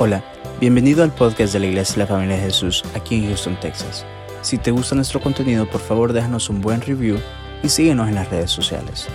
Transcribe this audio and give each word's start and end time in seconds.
Hola, 0.00 0.22
bienvenido 0.60 1.02
al 1.02 1.12
podcast 1.12 1.52
de 1.52 1.58
la 1.58 1.66
Iglesia 1.66 1.94
de 1.94 1.98
la 2.02 2.06
Familia 2.06 2.36
de 2.36 2.42
Jesús 2.42 2.84
aquí 2.94 3.16
en 3.16 3.26
Houston, 3.26 3.58
Texas. 3.58 4.06
Si 4.42 4.56
te 4.56 4.70
gusta 4.70 4.94
nuestro 4.94 5.20
contenido, 5.20 5.68
por 5.68 5.80
favor 5.80 6.12
déjanos 6.12 6.48
un 6.50 6.60
buen 6.60 6.80
review 6.80 7.18
y 7.64 7.68
síguenos 7.68 8.08
en 8.08 8.14
las 8.14 8.30
redes 8.30 8.52
sociales. 8.52 9.08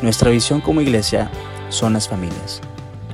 Nuestra 0.00 0.30
visión 0.30 0.62
como 0.62 0.80
iglesia 0.80 1.30
son 1.68 1.92
las 1.92 2.08
familias. 2.08 2.62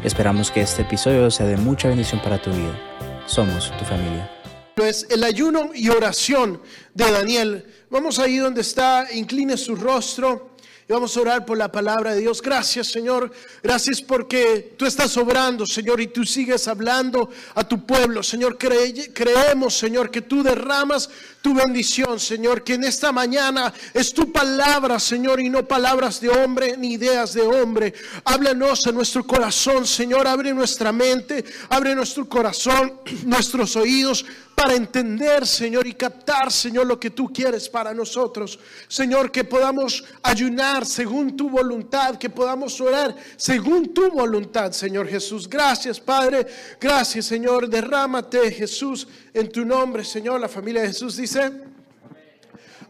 Esperamos 0.05 0.53
que 0.53 0.61
este 0.61 0.83
episodio 0.83 1.29
sea 1.33 1.47
de 1.47 1.57
mucha 1.57 1.89
bendición 1.89 2.23
para 2.23 2.41
tu 2.41 2.51
vida. 2.51 2.79
Somos 3.27 3.77
tu 3.77 3.85
familia. 3.85 4.31
Es 4.77 5.05
el 5.11 5.25
ayuno 5.25 5.71
y 5.75 5.89
oración 5.89 6.63
de 6.95 7.11
Daniel. 7.11 7.67
Vamos 7.91 8.21
ahí 8.21 8.37
donde 8.37 8.61
está, 8.61 9.09
incline 9.13 9.57
su 9.57 9.75
rostro. 9.75 10.48
Y 10.89 10.93
vamos 10.95 11.15
a 11.15 11.21
orar 11.21 11.45
por 11.45 11.59
la 11.59 11.71
palabra 11.71 12.15
de 12.15 12.23
Dios. 12.23 12.41
Gracias, 12.41 12.87
Señor. 12.87 13.31
Gracias 13.63 14.01
porque 14.01 14.75
tú 14.79 14.87
estás 14.87 15.15
obrando, 15.19 15.67
Señor, 15.67 16.01
y 16.01 16.07
tú 16.07 16.25
sigues 16.25 16.67
hablando 16.67 17.29
a 17.55 17.69
tu 17.69 17.85
pueblo. 17.85 18.23
Señor, 18.23 18.57
creemos, 18.57 19.77
Señor, 19.77 20.11
que 20.11 20.23
tú 20.23 20.43
derramas 20.43 21.11
tu 21.43 21.53
bendición, 21.53 22.19
Señor, 22.19 22.65
que 22.65 22.75
en 22.75 22.85
esta 22.85 23.13
mañana 23.13 23.71
es 23.93 24.15
tu 24.15 24.33
palabra, 24.33 24.99
Señor, 24.99 25.41
y 25.41 25.51
no 25.51 25.69
palabras 25.69 26.23
de 26.23 26.31
hombre 26.31 26.75
ni 26.79 26.95
ideas 26.95 27.35
de 27.35 27.43
hombre. 27.43 27.93
Háblanos 28.25 28.87
en 28.87 28.95
nuestro 28.95 29.27
corazón, 29.27 29.87
Señor. 29.87 30.27
Abre 30.27 30.55
nuestra 30.55 30.91
mente, 30.91 31.45
abre 31.69 31.95
nuestro 31.95 32.27
corazón, 32.27 32.95
nuestros 33.27 33.77
oídos 33.77 34.25
para 34.59 34.75
entender, 34.75 35.47
Señor, 35.47 35.87
y 35.87 35.93
captar, 35.95 36.51
Señor, 36.51 36.85
lo 36.85 36.99
que 36.99 37.11
tú 37.11 37.33
quieres 37.33 37.69
para 37.69 37.95
nosotros. 37.95 38.59
Señor, 38.89 39.31
que 39.31 39.45
podamos 39.45 40.03
ayunar 40.21 40.85
según 40.85 41.37
tu 41.37 41.49
voluntad, 41.49 42.17
que 42.17 42.29
podamos 42.29 42.81
orar 42.81 43.15
según 43.37 43.95
tu 43.95 44.11
voluntad, 44.11 44.73
Señor 44.73 45.07
Jesús. 45.07 45.49
Gracias, 45.49 46.01
Padre. 46.01 46.45
Gracias, 46.81 47.27
Señor. 47.27 47.69
Derrámate, 47.69 48.51
Jesús, 48.51 49.07
en 49.33 49.49
tu 49.49 49.65
nombre, 49.65 50.05
Señor. 50.05 50.41
La 50.41 50.49
familia 50.49 50.83
de 50.83 50.89
Jesús 50.89 51.17
dice, 51.17 51.53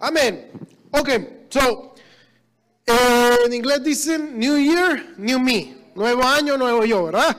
amén. 0.01 0.51
Ok, 0.91 1.11
so, 1.51 1.95
en 3.45 3.53
inglés 3.53 3.85
dicen 3.85 4.39
New 4.39 4.57
Year, 4.57 5.17
New 5.19 5.39
Me. 5.39 5.77
Nuevo 5.95 6.23
año, 6.23 6.57
nuevo 6.57 6.87
yo, 6.87 7.05
¿verdad? 7.05 7.37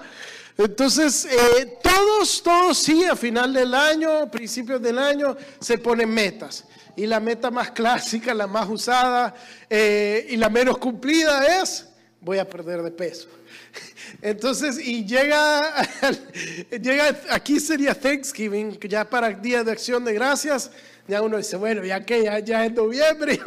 Entonces, 0.60 1.24
eh, 1.24 1.78
todos, 1.82 2.44
todos 2.44 2.78
sí, 2.78 3.06
a 3.06 3.16
final 3.16 3.54
del 3.54 3.74
año, 3.74 4.30
principios 4.30 4.82
del 4.82 4.98
año, 4.98 5.38
se 5.58 5.78
ponen 5.78 6.10
metas. 6.10 6.66
Y 6.98 7.06
la 7.06 7.22
meta 7.22 7.50
más 7.50 7.72
clásica, 7.80 8.34
la 8.34 8.46
más 8.46 8.68
usada 8.68 9.34
eh, 9.70 10.28
y 10.30 10.36
la 10.36 10.50
menos 10.50 10.78
cumplida 10.78 11.62
es, 11.62 11.88
voy 12.20 12.40
a 12.40 12.50
perder 12.50 12.82
de 12.84 12.92
peso. 12.92 13.30
Entonces, 14.22 14.78
y 14.86 15.06
llega, 15.06 15.62
llega, 16.72 17.18
aquí 17.30 17.62
sería 17.62 17.98
Thanksgiving, 17.98 18.78
ya 18.82 19.10
para 19.10 19.30
Día 19.30 19.64
de 19.64 19.72
Acción 19.72 20.04
de 20.04 20.14
Gracias, 20.14 20.72
ya 21.08 21.22
uno 21.22 21.38
dice, 21.38 21.56
bueno, 21.56 21.86
ya 21.86 22.06
que 22.06 22.26
ya, 22.26 22.38
ya 22.40 22.66
es 22.66 22.74
noviembre, 22.74 23.40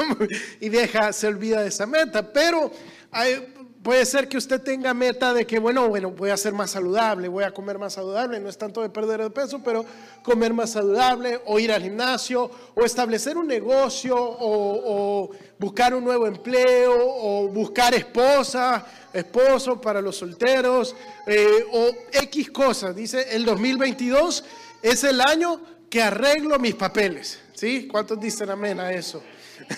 y 0.60 0.70
deja, 0.70 1.12
se 1.12 1.26
olvida 1.26 1.60
de 1.60 1.68
esa 1.68 1.84
meta. 1.84 2.32
Pero 2.32 2.72
hay, 3.10 3.51
Puede 3.82 4.06
ser 4.06 4.28
que 4.28 4.36
usted 4.36 4.62
tenga 4.62 4.94
meta 4.94 5.34
de 5.34 5.44
que, 5.44 5.58
bueno, 5.58 5.88
bueno, 5.88 6.12
voy 6.12 6.30
a 6.30 6.36
ser 6.36 6.52
más 6.52 6.70
saludable, 6.70 7.26
voy 7.26 7.42
a 7.42 7.50
comer 7.50 7.80
más 7.80 7.94
saludable, 7.94 8.38
no 8.38 8.48
es 8.48 8.56
tanto 8.56 8.80
de 8.80 8.88
perder 8.88 9.20
de 9.20 9.30
peso, 9.30 9.60
pero 9.64 9.84
comer 10.22 10.54
más 10.54 10.70
saludable, 10.70 11.40
o 11.46 11.58
ir 11.58 11.72
al 11.72 11.82
gimnasio, 11.82 12.48
o 12.76 12.84
establecer 12.84 13.36
un 13.36 13.48
negocio, 13.48 14.14
o, 14.16 15.30
buscar 15.58 15.94
un 15.94 16.04
nuevo 16.04 16.28
empleo, 16.28 16.94
o 16.96 17.48
buscar 17.48 17.92
esposa, 17.92 18.86
esposo 19.12 19.80
para 19.80 20.00
los 20.00 20.16
solteros, 20.16 20.94
eh, 21.26 21.66
o 21.72 21.90
X 22.12 22.52
cosas. 22.52 22.94
Dice, 22.94 23.34
el 23.34 23.44
2022 23.44 24.44
es 24.80 25.02
el 25.02 25.20
año 25.20 25.60
que 25.90 26.00
arreglo 26.00 26.56
mis 26.60 26.76
papeles. 26.76 27.40
¿Sí? 27.52 27.88
¿Cuántos 27.88 28.20
dicen 28.20 28.48
amén 28.48 28.78
a 28.78 28.92
eso? 28.92 29.22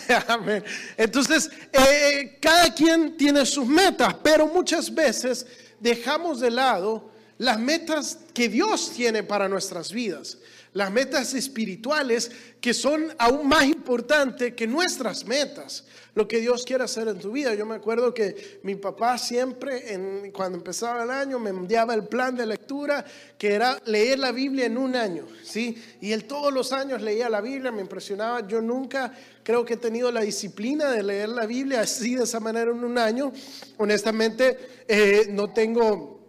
Entonces, 0.97 1.51
eh, 1.73 1.79
eh, 1.79 2.39
cada 2.41 2.73
quien 2.75 3.17
tiene 3.17 3.45
sus 3.47 3.67
metas, 3.67 4.15
pero 4.23 4.47
muchas 4.47 4.93
veces 4.93 5.47
dejamos 5.81 6.41
de 6.41 6.51
lado 6.51 7.11
las 7.39 7.59
metas 7.59 8.19
que 8.33 8.49
Dios 8.49 8.93
tiene 8.93 9.23
para 9.23 9.49
nuestras 9.49 9.93
vidas, 9.93 10.39
las 10.75 10.91
metas 10.93 11.33
espirituales 11.35 12.31
que 12.61 12.75
son 12.75 13.15
aún 13.19 13.49
más 13.49 13.65
importantes 13.65 14.55
que 14.55 14.67
nuestras 14.67 15.25
metas 15.25 15.85
lo 16.15 16.29
que 16.29 16.41
Dios 16.41 16.65
quiere 16.65 16.85
hacer 16.85 17.09
en 17.09 17.19
tu 17.19 17.33
vida. 17.33 17.55
Yo 17.55 17.67
me 17.67 17.75
acuerdo 17.75 18.15
que 18.15 18.61
mi 18.63 18.77
papá 18.77 19.19
siempre, 19.19 20.31
cuando 20.33 20.59
empezaba 20.59 21.03
el 21.03 21.11
año, 21.11 21.39
me 21.39 21.51
enviaba 21.51 21.95
el 21.95 22.07
plan 22.07 22.37
de 22.37 22.47
lectura, 22.47 23.05
que 23.37 23.53
era 23.53 23.81
leer 23.87 24.19
la 24.21 24.31
Biblia 24.31 24.67
en 24.67 24.79
un 24.79 24.95
año, 24.95 25.27
¿sí? 25.43 25.77
Y 26.01 26.13
él 26.13 26.25
todos 26.25 26.53
los 26.53 26.73
años 26.73 27.03
leía 27.03 27.29
la 27.29 27.41
Biblia, 27.41 27.73
me 27.73 27.81
impresionaba. 27.81 28.47
Yo 28.47 28.61
nunca 28.61 29.13
creo 29.43 29.65
que 29.65 29.75
he 29.75 29.77
tenido 29.77 30.13
la 30.13 30.21
disciplina 30.21 30.91
de 30.91 31.03
leer 31.03 31.31
la 31.31 31.47
Biblia 31.47 31.81
así, 31.81 32.15
de 32.15 32.25
esa 32.25 32.39
manera, 32.39 32.71
en 32.71 32.85
un 32.85 32.97
año. 32.97 33.33
Honestamente, 33.79 34.85
eh, 34.87 35.27
no 35.31 35.53
tengo 35.53 36.21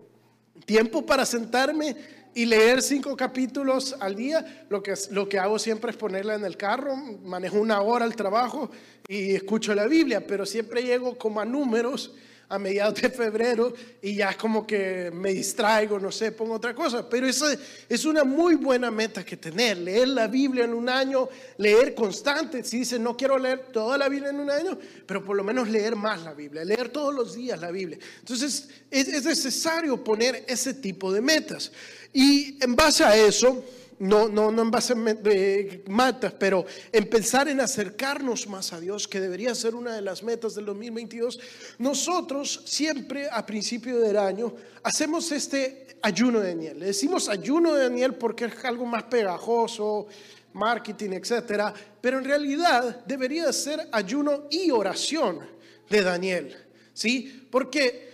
tiempo 0.66 1.06
para 1.06 1.26
sentarme 1.28 1.96
y 2.36 2.46
leer 2.46 2.82
cinco 2.82 3.16
capítulos 3.16 3.96
al 4.00 4.14
día, 4.16 4.66
lo 4.70 4.84
que, 4.84 4.94
lo 5.12 5.28
que 5.28 5.40
hago 5.40 5.58
siempre 5.58 5.92
es 5.92 5.98
ponerla 5.98 6.36
en 6.36 6.44
el 6.44 6.58
carro, 6.58 6.96
manejo 6.96 7.58
una 7.58 7.82
hora 7.82 8.04
al 8.04 8.16
trabajo 8.16 8.70
y 9.08 9.34
escucho 9.34 9.74
la 9.74 9.88
Biblia, 9.88 10.28
pero 10.28 10.46
siempre 10.46 10.84
llego 10.84 11.18
como 11.18 11.40
a 11.40 11.46
números 11.46 12.14
a 12.50 12.60
mediados 12.60 13.02
de 13.02 13.10
febrero 13.10 13.74
y 14.02 14.16
ya 14.16 14.32
es 14.32 14.38
como 14.38 14.68
que 14.68 15.12
me 15.14 15.34
distraigo, 15.34 16.00
no 16.00 16.12
sé, 16.12 16.32
pongo 16.32 16.56
otra 16.56 16.76
cosa. 16.76 17.10
Pero 17.10 17.28
eso 17.28 17.48
es 17.90 18.06
una 18.06 18.24
muy 18.24 18.56
buena 18.56 18.92
meta 18.92 19.26
que 19.26 19.38
tener, 19.38 19.78
leer 19.78 20.10
la 20.10 20.28
Biblia 20.28 20.66
en 20.66 20.74
un 20.74 20.90
año, 20.90 21.28
leer 21.58 21.96
constante. 21.96 22.64
Si 22.64 22.80
dice, 22.80 23.00
no 23.00 23.18
quiero 23.18 23.38
leer 23.38 23.68
toda 23.72 23.98
la 23.98 24.10
Biblia 24.10 24.30
en 24.30 24.40
un 24.40 24.52
año, 24.52 24.78
pero 25.06 25.24
por 25.24 25.36
lo 25.36 25.44
menos 25.44 25.70
leer 25.70 25.96
más 25.96 26.24
la 26.24 26.34
Biblia, 26.34 26.64
leer 26.64 26.90
todos 26.90 27.14
los 27.14 27.36
días 27.36 27.60
la 27.60 27.72
Biblia. 27.72 27.98
Entonces 28.20 28.70
es, 28.92 29.08
es 29.08 29.26
necesario 29.26 30.04
poner 30.04 30.46
ese 30.48 30.74
tipo 30.74 31.12
de 31.12 31.22
metas. 31.22 31.72
Y 32.16 32.58
en 32.64 32.78
base 32.78 33.04
a 33.04 33.14
eso, 33.14 33.62
no, 34.00 34.30
no, 34.30 34.50
no 34.50 34.62
en 34.62 34.72
base 34.72 34.94
a 34.94 35.90
matas, 35.90 36.32
pero 36.40 36.66
en 36.90 37.10
pensar 37.10 37.50
en 37.50 37.60
acercarnos 37.60 38.48
más 38.48 38.72
a 38.72 38.80
Dios, 38.80 39.06
que 39.06 39.20
debería 39.20 39.54
ser 39.54 39.76
una 39.76 39.94
de 39.94 40.02
las 40.02 40.24
metas 40.24 40.56
del 40.56 40.66
2022, 40.68 41.38
nosotros 41.78 42.62
siempre 42.64 43.28
a 43.30 43.46
principio 43.46 44.00
del 44.00 44.16
año 44.16 44.54
hacemos 44.82 45.30
este 45.34 45.98
ayuno 46.02 46.40
de 46.40 46.56
Daniel. 46.56 46.80
Le 46.80 46.86
decimos 46.86 47.28
ayuno 47.28 47.74
de 47.74 47.84
Daniel 47.84 48.14
porque 48.16 48.46
es 48.46 48.64
algo 48.64 48.86
más 48.86 49.04
pegajoso, 49.04 50.08
marketing, 50.54 51.10
etcétera, 51.12 51.74
pero 52.00 52.18
en 52.18 52.24
realidad 52.24 53.04
debería 53.06 53.52
ser 53.52 53.90
ayuno 53.92 54.46
y 54.50 54.72
oración 54.72 55.42
de 55.90 56.02
Daniel, 56.02 56.56
¿sí? 56.94 57.46
Porque 57.52 58.05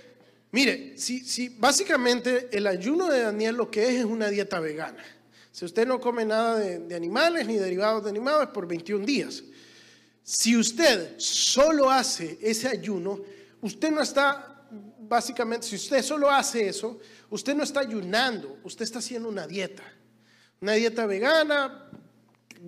Mire, 0.51 0.97
si, 0.97 1.21
si 1.21 1.49
básicamente 1.49 2.49
el 2.51 2.67
ayuno 2.67 3.07
de 3.09 3.21
Daniel 3.21 3.55
lo 3.55 3.71
que 3.71 3.87
es 3.87 3.99
es 3.99 4.05
una 4.05 4.29
dieta 4.29 4.59
vegana. 4.59 5.03
Si 5.51 5.65
usted 5.65 5.85
no 5.85 5.99
come 5.99 6.25
nada 6.25 6.57
de, 6.59 6.95
animales 6.95 7.45
ni 7.45 7.55
derivados 7.57 8.03
de 8.03 8.09
animales 8.09 8.49
por 8.49 8.67
21 8.67 9.05
días. 9.05 9.43
Si 10.23 10.55
usted 10.55 11.15
solo 11.17 11.89
hace 11.89 12.37
ese 12.41 12.67
ayuno, 12.67 13.19
usted 13.61 13.91
no 13.91 14.01
está, 14.01 14.65
básicamente, 14.99 15.67
si 15.67 15.75
usted 15.75 16.01
solo 16.03 16.29
hace 16.29 16.67
eso, 16.67 16.99
usted 17.29 17.53
no 17.53 17.63
está 17.63 17.81
ayunando, 17.81 18.59
usted 18.63 18.83
está 18.83 18.99
haciendo 18.99 19.27
una 19.27 19.45
dieta. 19.45 19.83
Una 20.61 20.73
dieta 20.73 21.05
vegana, 21.05 21.89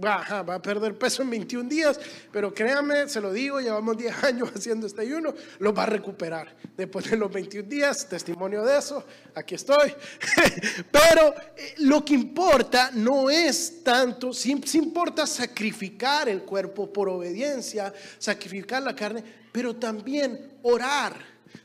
va, 0.02 0.44
va 0.44 0.56
a 0.56 0.62
perder 0.62 0.98
peso 0.98 1.22
en 1.22 1.30
21 1.30 1.70
días, 1.70 2.00
pero 2.32 2.54
créame, 2.54 3.08
se 3.08 3.22
lo 3.22 3.32
digo, 3.32 3.60
llevamos 3.60 3.98
10 3.98 4.24
años 4.24 4.50
haciendo 4.56 4.88
este 4.88 5.02
ayuno, 5.02 5.34
lo 5.60 5.74
va 5.74 5.84
a 5.84 5.88
recuperar. 5.88 6.56
Después 6.76 7.10
de 7.10 7.18
los 7.18 7.32
21 7.32 7.68
días, 7.68 8.08
testimonio 8.08 8.64
de 8.64 8.78
eso, 8.78 9.04
aquí 9.36 9.56
estoy. 9.56 9.94
pero 10.92 11.34
eh, 11.56 11.76
lo 11.80 12.04
que 12.04 12.14
importa 12.14 12.92
no 12.94 13.30
es 13.30 13.84
tanto, 13.84 14.34
sí, 14.34 14.52
importa 14.74 15.28
sacrificar 15.28 16.30
el 16.30 16.44
cuerpo 16.44 16.92
por 16.92 17.10
obediencia, 17.10 17.94
sacrificar 18.18 18.82
la 18.82 18.96
carne, 18.96 19.24
pero 19.52 19.76
también 19.76 20.58
orar, 20.64 21.14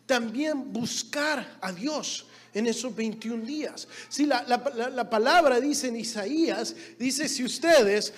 también 0.06 0.72
buscar 0.72 1.58
a 1.60 1.72
Dios 1.72 2.26
en 2.58 2.66
esos 2.66 2.94
21 2.94 3.44
días. 3.44 3.86
Si 4.08 4.26
la, 4.26 5.08
palabra 5.08 5.60
dice 5.60 5.88
en 5.88 5.96
Isaías, 5.96 6.74
dice 6.98 7.28
si 7.28 7.44
ustedes 7.44 8.12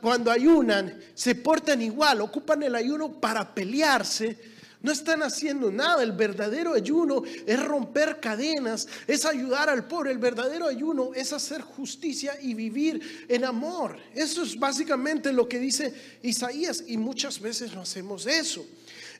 cuando, 0.00 0.30
ayunan 0.30 0.98
se 1.14 1.36
portan 1.36 1.80
igual, 1.80 2.20
ocupan 2.20 2.64
el 2.64 2.74
ayuno 2.74 3.20
para 3.20 3.54
pelearse, 3.54 4.36
no 4.82 4.90
están 4.90 5.22
haciendo 5.22 5.70
nada. 5.70 6.02
El 6.02 6.12
verdadero 6.12 6.74
ayuno 6.74 7.22
es 7.46 7.62
romper 7.64 8.18
cadenas, 8.20 8.88
es 9.06 9.24
ayudar 9.24 9.70
al 9.70 9.86
pobre. 9.86 10.10
El 10.10 10.18
verdadero 10.18 10.66
ayuno 10.66 11.12
es 11.14 11.32
hacer 11.32 11.60
justicia 11.60 12.36
y 12.40 12.54
vivir 12.54 13.26
en 13.28 13.44
amor. 13.44 13.96
Eso 14.14 14.42
es 14.42 14.58
básicamente 14.58 15.32
lo 15.32 15.48
que 15.48 15.60
dice 15.60 15.94
Isaías 16.22 16.84
y 16.86 16.96
muchas 16.96 17.40
veces 17.40 17.72
no 17.72 17.82
hacemos 17.82 18.26
eso. 18.26 18.66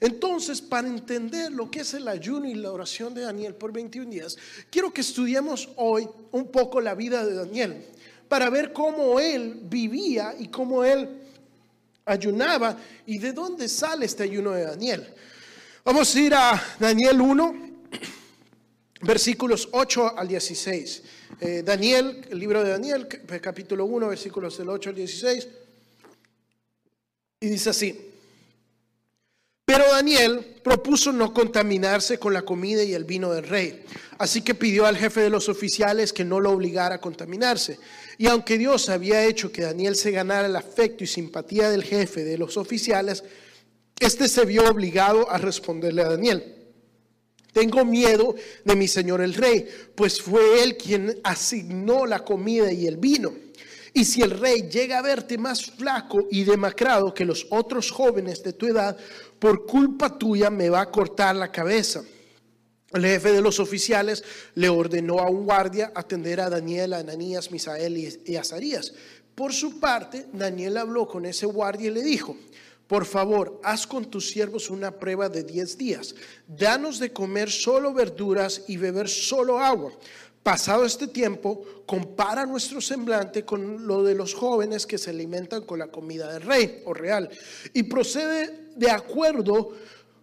Entonces, 0.01 0.61
para 0.61 0.89
entender 0.89 1.53
lo 1.53 1.71
que 1.71 1.81
es 1.81 1.95
el 1.95 2.09
ayuno 2.09 2.47
y 2.47 2.55
la 2.55 2.73
oración 2.73 3.15
de 3.15 3.23
Daniel 3.23 3.55
por 3.55 3.73
21 3.73 4.11
días, 4.11 4.37
quiero 4.71 4.93
que 4.93 5.01
estudiemos 5.01 5.69
hoy 5.77 6.09
un 6.33 6.51
poco 6.51 6.81
la 6.81 6.95
vida 6.95 7.25
de 7.25 7.35
Daniel, 7.35 7.87
para 8.29 8.51
ver 8.51 8.73
cómo 8.73 9.21
él 9.21 9.61
vivía 9.63 10.35
y 10.39 10.49
cómo 10.49 10.85
él 10.85 11.09
ayunaba 12.05 12.77
y 13.07 13.19
de 13.19 13.33
dónde 13.33 13.69
sale 13.69 14.07
este 14.07 14.25
ayuno 14.25 14.53
de 14.53 14.65
Daniel. 14.65 15.07
Vamos 15.85 16.15
a 16.15 16.21
ir 16.21 16.35
a 16.35 16.63
Daniel 16.79 17.21
1, 17.21 17.55
versículos 19.03 19.69
8 19.73 20.19
al 20.19 20.29
16. 20.29 21.03
Eh, 21.41 21.63
Daniel, 21.65 22.27
el 22.29 22.39
libro 22.39 22.63
de 22.63 22.71
Daniel, 22.71 23.07
capítulo 23.41 23.85
1, 23.87 24.09
versículos 24.09 24.59
del 24.59 24.69
8 24.69 24.91
al 24.91 24.97
16. 24.97 25.49
Y 27.41 27.49
dice 27.49 27.71
así. 27.71 28.16
Pero 29.67 29.85
Daniel 29.91 30.55
propuso 30.63 31.13
no 31.13 31.35
contaminarse 31.35 32.21
con 32.21 32.33
la 32.33 32.43
comida 32.43 32.85
y 32.85 32.95
el 32.95 33.05
vino 33.05 33.33
del 33.33 33.49
rey. 33.49 33.83
Así 34.17 34.43
que 34.43 34.55
pidió 34.55 34.87
al 34.87 34.97
jefe 34.97 35.23
de 35.23 35.29
los 35.29 35.49
oficiales 35.49 36.13
que 36.13 36.25
no 36.25 36.39
lo 36.39 36.53
obligara 36.53 36.95
a 36.95 37.01
contaminarse. 37.01 37.81
Y 38.17 38.29
aunque 38.29 38.59
Dios 38.59 38.89
había 38.89 39.25
hecho 39.25 39.51
que 39.51 39.63
Daniel 39.63 39.97
se 39.97 40.13
ganara 40.13 40.47
el 40.47 40.55
afecto 40.55 41.03
y 41.03 41.09
simpatía 41.09 41.69
del 41.69 41.83
jefe 41.83 42.23
de 42.23 42.39
los 42.39 42.57
oficiales, 42.57 43.25
este 43.99 44.29
se 44.29 44.45
vio 44.45 44.71
obligado 44.71 45.29
a 45.29 45.37
responderle 45.39 46.03
a 46.03 46.11
Daniel. 46.11 46.55
Tengo 47.53 47.85
miedo 47.85 48.37
de 48.65 48.77
mi 48.77 48.87
señor 48.87 49.21
el 49.21 49.35
rey, 49.35 49.67
pues 49.97 50.23
fue 50.23 50.63
él 50.63 50.77
quien 50.77 51.19
asignó 51.25 52.07
la 52.07 52.21
comida 52.21 52.71
y 52.71 52.87
el 52.87 52.99
vino. 52.99 53.33
Y 53.97 54.05
si 54.05 54.21
el 54.21 54.33
rey 54.33 54.69
llega 54.69 54.99
a 54.99 55.03
verte 55.03 55.39
más 55.39 55.65
flaco 55.65 56.27
y 56.31 56.45
demacrado 56.45 57.15
que 57.15 57.25
los 57.25 57.47
otros 57.49 57.91
jóvenes 57.91 58.43
de 58.43 58.53
tu 58.53 58.67
edad, 58.67 58.99
por 59.39 59.67
culpa 59.67 60.19
tuya 60.19 60.51
me 60.51 60.69
va 60.69 60.81
a 60.81 60.91
cortar 60.91 61.37
la 61.37 61.51
cabeza. 61.53 62.03
El 62.93 63.05
jefe 63.05 63.33
de 63.33 63.43
los 63.43 63.61
oficiales 63.61 64.25
le 64.55 64.69
ordenó 64.69 65.19
a 65.19 65.29
un 65.29 65.45
guardia 65.45 65.93
atender 65.95 66.41
a 66.41 66.49
Daniel, 66.49 66.93
a 66.93 66.99
Ananías, 66.99 67.51
Misael 67.51 67.97
y 68.25 68.37
Azarías. 68.37 68.95
Por 69.35 69.53
su 69.53 69.81
parte, 69.81 70.27
Daniel 70.33 70.79
habló 70.79 71.07
con 71.07 71.27
ese 71.27 71.47
guardia 71.47 71.89
y 71.89 71.95
le 71.95 72.03
dijo, 72.03 72.37
por 72.87 73.05
favor, 73.05 73.61
haz 73.65 73.87
con 73.87 74.05
tus 74.05 74.31
siervos 74.31 74.71
una 74.71 74.93
prueba 74.93 75.29
de 75.29 75.43
diez 75.43 75.77
días. 75.77 76.15
Danos 76.47 77.01
de 77.01 77.13
comer 77.13 77.51
solo 77.51 77.93
verduras 77.93 78.63
y 78.69 78.77
beber 78.77 79.09
solo 79.09 79.59
agua 79.59 79.93
Pasado 80.47 80.85
este 80.85 81.09
tiempo, 81.09 81.65
compara 81.87 82.47
nuestro 82.47 82.81
semblante 82.81 83.45
con 83.45 83.85
lo 83.85 84.05
de 84.05 84.15
los 84.15 84.33
jóvenes 84.33 84.87
que 84.87 84.97
se 84.97 85.11
alimentan 85.11 85.65
con 85.65 85.81
la 85.81 85.89
comida 85.89 86.33
del 86.33 86.43
rey 86.43 86.83
o 86.85 86.95
real 86.95 87.29
y 87.75 87.83
procede 87.83 88.69
de 88.77 88.89
acuerdo 88.89 89.73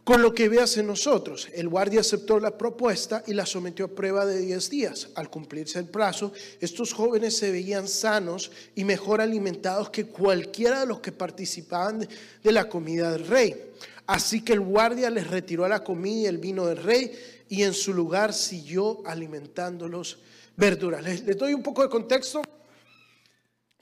con 0.05 0.21
lo 0.21 0.33
que 0.33 0.47
veas 0.47 0.77
en 0.77 0.87
nosotros. 0.87 1.49
El 1.53 1.67
guardia 1.67 1.99
aceptó 1.99 2.39
la 2.39 2.57
propuesta 2.57 3.21
y 3.27 3.33
la 3.33 3.45
sometió 3.45 3.83
a 3.83 3.89
prueba 3.89 4.25
de 4.25 4.39
10 4.39 4.69
días. 4.69 5.09
Al 5.15 5.29
cumplirse 5.29 5.77
el 5.79 5.87
plazo, 5.87 6.31
estos 6.61 6.93
jóvenes 6.93 7.35
se 7.35 7.51
veían 7.51 7.89
sanos 7.89 8.49
y 8.75 8.85
mejor 8.85 9.19
alimentados 9.19 9.89
que 9.89 10.05
cualquiera 10.05 10.79
de 10.79 10.85
los 10.85 11.01
que 11.01 11.11
participaban 11.11 12.07
de 12.41 12.51
la 12.53 12.69
comida 12.69 13.11
del 13.11 13.27
rey. 13.27 13.73
Así 14.07 14.41
que 14.41 14.53
el 14.53 14.61
guardia 14.61 15.09
les 15.09 15.27
retiró 15.27 15.67
la 15.67 15.83
comida 15.83 16.21
y 16.21 16.25
el 16.27 16.37
vino 16.37 16.65
del 16.65 16.77
rey 16.77 17.11
y 17.53 17.61
en 17.61 17.75
su 17.75 17.93
lugar 17.93 18.33
siguió 18.33 19.05
alimentándolos 19.05 20.17
verduras. 20.57 21.03
Les, 21.03 21.37
doy 21.37 21.53
un 21.53 21.61
poco 21.61 21.83
de 21.83 21.89
contexto. 21.89 22.41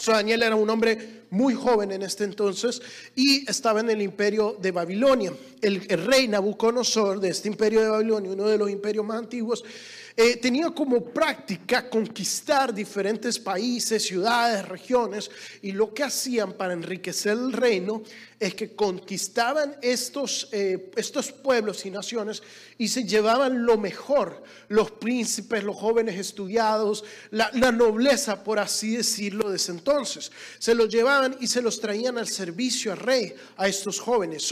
Daniel 0.06 0.44
era 0.44 0.57
un 0.57 0.69
hombre 0.69 1.21
muy 1.29 1.53
joven 1.53 1.94
en 1.94 2.01
este 2.01 2.25
entonces 2.25 2.81
y 3.15 3.50
estaba 3.50 3.79
en 3.79 3.89
el 3.89 4.01
imperio 4.01 4.57
de 4.59 4.71
Babilonia. 4.71 5.31
El, 5.62 5.85
el, 5.88 6.06
rey 6.06 6.27
Nabucodonosor 6.27 7.21
de 7.21 7.29
este 7.29 7.47
imperio 7.47 7.79
de 7.81 7.88
Babilonia, 7.88 8.31
uno 8.31 8.45
de 8.47 8.57
los 8.57 8.69
imperios 8.69 9.06
más 9.06 9.19
antiguos, 9.19 9.63
eh, 10.18 10.35
tenía 10.35 10.69
como 10.71 11.06
práctica 11.06 11.89
conquistar 11.89 12.73
diferentes 12.73 13.39
países, 13.39 14.03
ciudades, 14.03 14.68
regiones, 14.68 15.31
y 15.62 15.71
lo 15.71 15.94
que 15.94 16.03
hacían 16.03 16.53
para 16.53 16.73
enriquecer 16.73 17.33
el 17.33 17.53
reino 17.53 18.03
es 18.42 18.56
que 18.56 18.76
conquistaban 18.76 19.78
estos, 19.84 20.50
eh, 20.52 20.90
estos 20.96 21.32
pueblos 21.32 21.86
y 21.86 21.92
naciones 21.92 22.42
y 22.80 22.88
se 22.88 23.04
llevaban 23.04 23.68
lo 23.68 23.78
mejor, 23.78 24.42
los 24.68 24.90
príncipes, 24.90 25.64
los 25.64 25.76
jóvenes 25.76 26.18
estudiados, 26.18 27.04
la, 27.30 27.52
nobleza, 27.72 28.44
por 28.44 28.58
así 28.58 28.98
decirlo, 28.98 29.52
de 29.52 29.62
entonces. 29.68 30.32
Se 30.58 30.74
los 30.74 30.90
llevaban 30.90 31.38
y 31.40 31.46
se 31.46 31.62
los 31.62 31.80
traían 31.80 32.18
al 32.18 32.28
servicio 32.28 32.92
al 32.92 32.98
rey, 32.98 33.36
a 33.58 33.68
estos 33.68 34.00
jóvenes. 34.00 34.52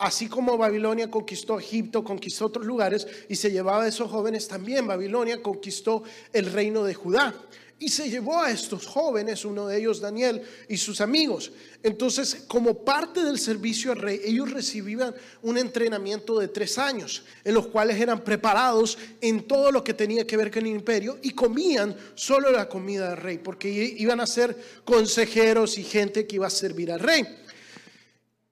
Así 0.00 0.28
como 0.28 0.58
Babilonia 0.58 1.08
conquistó 1.08 1.60
Egipto, 1.60 2.02
conquistó 2.02 2.46
otros 2.46 2.66
lugares 2.66 3.06
y 3.28 3.36
se 3.36 3.52
llevaba 3.52 3.84
a 3.84 3.88
esos 3.88 4.10
jóvenes 4.10 4.48
también, 4.48 4.84
Babilonia 4.84 5.40
conquistó 5.40 6.02
el 6.32 6.52
reino 6.52 6.82
de 6.82 6.94
Judá 6.94 7.32
y 7.80 7.88
se 7.88 8.10
llevó 8.10 8.40
a 8.42 8.50
estos 8.50 8.86
jóvenes, 8.86 9.44
uno 9.44 9.68
de 9.68 9.78
ellos 9.78 10.00
Daniel 10.00 10.42
y 10.68 10.76
sus 10.76 11.00
amigos. 11.00 11.52
Entonces, 11.82 12.44
como 12.48 12.84
parte 12.84 13.22
del 13.22 13.38
servicio 13.38 13.92
al 13.92 13.98
rey, 13.98 14.20
ellos 14.24 14.50
recibían 14.50 15.14
un 15.42 15.58
entrenamiento 15.58 16.40
de 16.40 16.48
tres 16.48 16.76
años, 16.76 17.22
en 17.44 17.54
los 17.54 17.68
cuales 17.68 18.00
eran 18.00 18.24
preparados 18.24 18.98
en 19.20 19.46
todo 19.46 19.70
lo 19.70 19.84
que 19.84 19.94
tenía 19.94 20.26
que 20.26 20.36
ver 20.36 20.50
con 20.50 20.66
el 20.66 20.72
imperio 20.72 21.18
y 21.22 21.30
comían 21.30 21.96
solo 22.16 22.50
la 22.50 22.68
comida 22.68 23.10
del 23.10 23.18
rey, 23.18 23.38
porque 23.38 23.68
iban 23.68 24.20
a 24.20 24.26
ser 24.26 24.56
consejeros 24.84 25.78
y 25.78 25.84
gente 25.84 26.26
que 26.26 26.36
iba 26.36 26.48
a 26.48 26.50
servir 26.50 26.90
al 26.90 27.00
rey. 27.00 27.24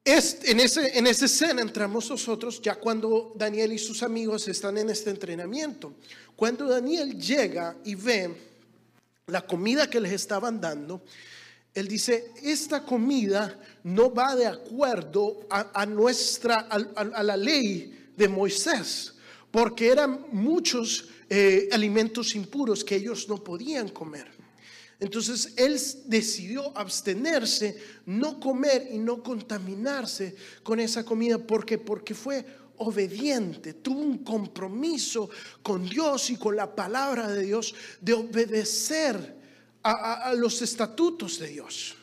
en, 0.04 0.60
ese, 0.60 0.96
en 0.96 1.08
esa 1.08 1.24
escena 1.24 1.62
entramos 1.62 2.08
nosotros 2.08 2.62
ya 2.62 2.76
cuando 2.76 3.32
Daniel 3.34 3.72
y 3.72 3.78
sus 3.78 4.04
amigos 4.04 4.46
están 4.46 4.78
en 4.78 4.88
este 4.90 5.10
entrenamiento. 5.10 5.94
Cuando 6.36 6.68
Daniel 6.68 7.18
llega 7.18 7.76
y 7.84 7.96
ve 7.96 8.45
la 9.26 9.46
comida 9.46 9.90
que 9.90 10.00
les 10.00 10.12
estaban 10.12 10.60
dando, 10.60 11.02
él 11.74 11.88
dice, 11.88 12.32
esta 12.42 12.84
comida 12.84 13.60
no 13.82 14.12
va 14.12 14.34
de 14.34 14.46
acuerdo 14.46 15.46
a, 15.50 15.84
nuestra, 15.84 16.54
a, 16.70 17.22
la 17.22 17.36
ley 17.36 18.10
de 18.16 18.28
Moisés, 18.28 19.14
porque 19.50 19.88
eran 19.88 20.26
muchos 20.32 21.08
eh, 21.28 21.68
alimentos 21.72 22.34
impuros 22.34 22.82
que 22.82 22.96
ellos 22.96 23.28
no 23.28 23.42
podían 23.42 23.88
comer. 23.88 24.26
Entonces 24.98 25.52
él 25.56 25.78
decidió 26.06 26.76
abstenerse, 26.76 27.76
no 28.06 28.40
comer 28.40 28.88
y 28.90 28.98
no 28.98 29.22
contaminarse 29.22 30.34
con 30.62 30.80
esa 30.80 31.04
comida. 31.04 31.36
¿Por 31.36 31.66
Porque 31.84 32.14
fue 32.14 32.46
obediente, 32.78 33.74
tuvo 33.74 34.00
un 34.00 34.18
compromiso 34.18 35.30
con 35.62 35.88
Dios 35.88 36.30
y 36.30 36.36
con 36.36 36.56
la 36.56 36.74
palabra 36.74 37.28
de 37.28 37.42
Dios 37.42 37.74
de 38.00 38.12
obedecer 38.12 39.36
a, 39.82 40.34
los 40.34 40.62
estatutos 40.62 41.38
de 41.38 41.48
Dios. 41.48 41.94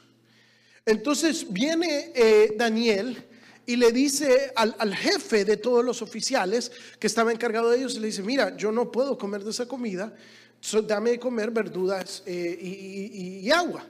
Entonces 0.85 1.45
viene 1.51 2.11
eh, 2.15 2.53
Daniel 2.57 3.25
y 3.65 3.75
le 3.77 3.91
dice 3.91 4.51
al, 4.55 4.95
jefe 4.95 5.45
de 5.45 5.57
todos 5.57 5.83
los 5.83 6.01
oficiales 6.01 6.71
que 6.99 7.07
estaba 7.07 7.31
encargado 7.31 7.69
de 7.69 7.77
ellos, 7.77 7.97
le 7.97 8.07
dice, 8.07 8.21
mira, 8.21 8.55
yo 8.57 8.71
no 8.71 8.91
puedo 8.91 9.17
comer 9.17 9.43
de 9.43 9.51
esa 9.51 9.65
comida, 9.65 10.13
dame 10.85 11.11
de 11.11 11.19
comer 11.19 11.51
verduras 11.51 12.23
eh, 12.25 13.41
y, 13.41 13.49
agua. 13.51 13.85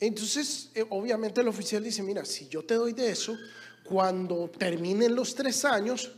Entonces, 0.00 0.70
eh, 0.74 0.84
obviamente 0.90 1.40
el 1.40 1.48
oficial 1.48 1.82
dice, 1.82 2.02
mira, 2.02 2.24
si 2.24 2.46
yo 2.48 2.64
te 2.64 2.74
doy 2.74 2.92
de 2.92 3.10
eso, 3.10 3.36
cuando 3.88 4.50
terminen 4.56 5.14
los 5.14 5.34
tres 5.34 5.64
años, 5.64 6.12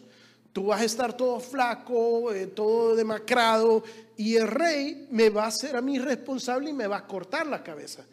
tú 0.52 0.66
vas 0.66 0.80
a 0.80 0.84
estar 0.84 1.16
todo 1.16 1.38
flaco, 1.38 2.32
eh, 2.32 2.48
todo 2.48 2.96
demacrado, 2.96 3.84
y 4.16 4.36
el 4.36 4.48
rey 4.48 5.06
me 5.10 5.30
va 5.30 5.44
a 5.44 5.48
hacer 5.48 5.76
a 5.76 5.80
mí 5.80 5.98
responsable 5.98 6.70
y 6.70 6.72
me 6.72 6.86
va 6.86 6.98
a 6.98 7.06
cortar 7.06 7.46
la 7.46 7.62
cabeza. 7.62 8.04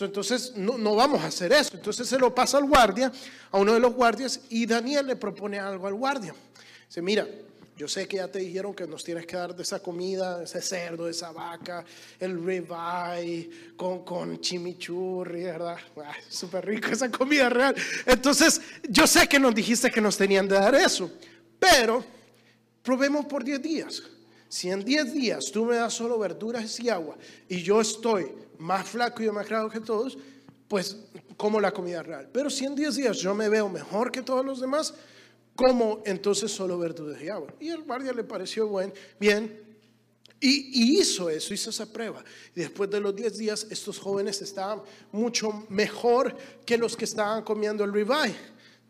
entonces 0.00 0.54
no, 0.56 0.76
no, 0.76 0.94
vamos 0.96 1.22
a 1.22 1.28
hacer 1.28 1.52
eso. 1.52 1.76
Entonces 1.76 2.08
se 2.08 2.18
lo 2.18 2.34
pasa 2.34 2.58
al 2.58 2.66
guardia, 2.66 3.12
a 3.50 3.58
uno 3.58 3.72
de 3.74 3.80
los 3.80 3.94
guardias, 3.94 4.40
y 4.50 4.66
Daniel 4.66 5.06
le 5.06 5.16
propone 5.16 5.58
algo 5.58 5.86
al 5.86 5.94
guardia. 5.94 6.34
Dice, 6.88 7.00
mira, 7.00 7.26
yo 7.76 7.86
sé 7.86 8.08
que 8.08 8.16
ya 8.16 8.28
te 8.28 8.38
dijeron 8.38 8.74
que 8.74 8.86
nos 8.86 9.04
tienes 9.04 9.26
que 9.26 9.36
dar 9.36 9.54
de 9.54 9.62
esa 9.62 9.80
comida, 9.80 10.42
ese 10.42 10.62
cerdo, 10.62 11.08
esa 11.08 11.30
vaca, 11.30 11.84
el 12.18 12.42
ribeye 12.42 13.74
con, 13.76 14.02
con 14.02 14.40
chimichurri, 14.40 15.42
¿verdad? 15.42 15.76
Súper 16.28 16.64
rico 16.64 16.88
esa 16.88 17.10
comida 17.10 17.50
real. 17.50 17.76
Entonces, 18.06 18.62
yo 18.88 19.06
sé 19.06 19.28
que 19.28 19.38
nos 19.38 19.54
dijiste 19.54 19.90
que 19.90 20.00
nos 20.00 20.16
tenían 20.16 20.48
de 20.48 20.54
dar 20.54 20.74
eso, 20.74 21.10
pero 21.58 22.02
probemos 22.82 23.26
por 23.26 23.44
10 23.44 23.60
días. 23.60 24.02
Si 24.48 24.70
en 24.70 24.82
10 24.82 25.12
días 25.12 25.50
tú 25.52 25.66
me 25.66 25.76
das 25.76 25.92
solo 25.92 26.18
verduras 26.18 26.80
y 26.80 26.88
agua 26.88 27.16
y 27.46 27.62
yo 27.62 27.80
estoy 27.82 28.32
más 28.58 28.88
flaco 28.88 29.22
y 29.22 29.26
demacrado 29.26 29.68
que 29.68 29.80
todos, 29.80 30.16
pues 30.66 30.96
como 31.36 31.60
la 31.60 31.72
comida 31.72 32.02
real. 32.02 32.30
Pero 32.32 32.48
si 32.48 32.64
en 32.64 32.74
10 32.74 32.94
días 32.94 33.18
yo 33.18 33.34
me 33.34 33.50
veo 33.50 33.68
mejor 33.68 34.10
que 34.10 34.22
todos 34.22 34.44
los 34.44 34.60
demás, 34.60 34.94
como 35.56 36.02
entonces 36.04 36.52
solo 36.52 36.78
verduras 36.78 37.20
y 37.20 37.28
agua. 37.28 37.52
Y 37.58 37.70
al 37.70 37.82
guardia 37.82 38.12
le 38.12 38.22
pareció 38.22 38.70
bien 39.18 39.66
y, 40.38 41.00
hizo 41.00 41.30
eso, 41.30 41.54
hizo 41.54 41.70
esa 41.70 41.90
prueba. 41.90 42.22
Y 42.54 42.60
después 42.60 42.90
de 42.90 43.00
los 43.00 43.16
10 43.16 43.38
días, 43.38 43.66
estos 43.70 43.98
jóvenes 43.98 44.42
estaban 44.42 44.82
mucho 45.10 45.66
mejor 45.68 46.36
que 46.64 46.76
los 46.76 46.96
que 46.96 47.06
estaban 47.06 47.42
comiendo 47.42 47.82
el 47.84 47.92
ribeye. 47.92 48.36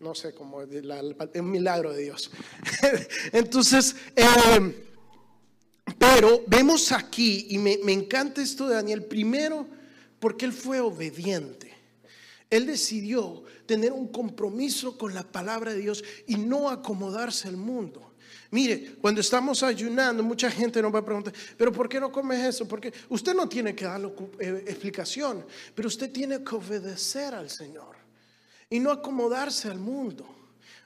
no 0.00 0.14
sé 0.14 0.34
cómo, 0.34 0.60
es 0.62 0.70
un 0.70 1.50
milagro 1.50 1.92
de 1.92 2.02
Dios. 2.02 2.30
Entonces, 3.32 3.94
eh, 4.16 4.84
pero 5.98 6.42
vemos 6.46 6.90
aquí, 6.92 7.46
y 7.50 7.58
me, 7.58 7.78
me 7.84 7.92
encanta 7.92 8.42
esto 8.42 8.68
de 8.68 8.74
Daniel, 8.74 9.04
primero 9.04 9.66
porque 10.18 10.44
él 10.44 10.52
fue 10.52 10.80
obediente. 10.80 11.65
Él 12.50 12.66
decidió 12.66 13.42
tener 13.66 13.92
un 13.92 14.08
compromiso 14.08 14.96
con 14.96 15.14
la 15.14 15.24
palabra 15.24 15.72
de 15.72 15.80
Dios 15.80 16.04
y 16.26 16.36
no 16.36 16.70
acomodarse 16.70 17.48
al 17.48 17.56
mundo. 17.56 18.12
Mire, 18.50 18.96
cuando 19.00 19.20
estamos 19.20 19.62
ayunando, 19.62 20.22
mucha 20.22 20.50
gente 20.50 20.80
nos 20.80 20.94
va 20.94 21.00
a 21.00 21.04
preguntar, 21.04 21.34
pero 21.56 21.72
¿por 21.72 21.88
qué 21.88 21.98
no 21.98 22.12
comes 22.12 22.44
eso? 22.44 22.66
Porque 22.66 22.92
usted 23.08 23.34
no 23.34 23.48
tiene 23.48 23.74
que 23.74 23.84
dar 23.84 24.00
eh, 24.38 24.64
explicación, 24.66 25.44
pero 25.74 25.88
usted 25.88 26.12
tiene 26.12 26.42
que 26.44 26.54
obedecer 26.54 27.34
al 27.34 27.50
Señor 27.50 27.96
y 28.70 28.78
no 28.78 28.90
acomodarse 28.92 29.68
al 29.68 29.78
mundo. 29.78 30.26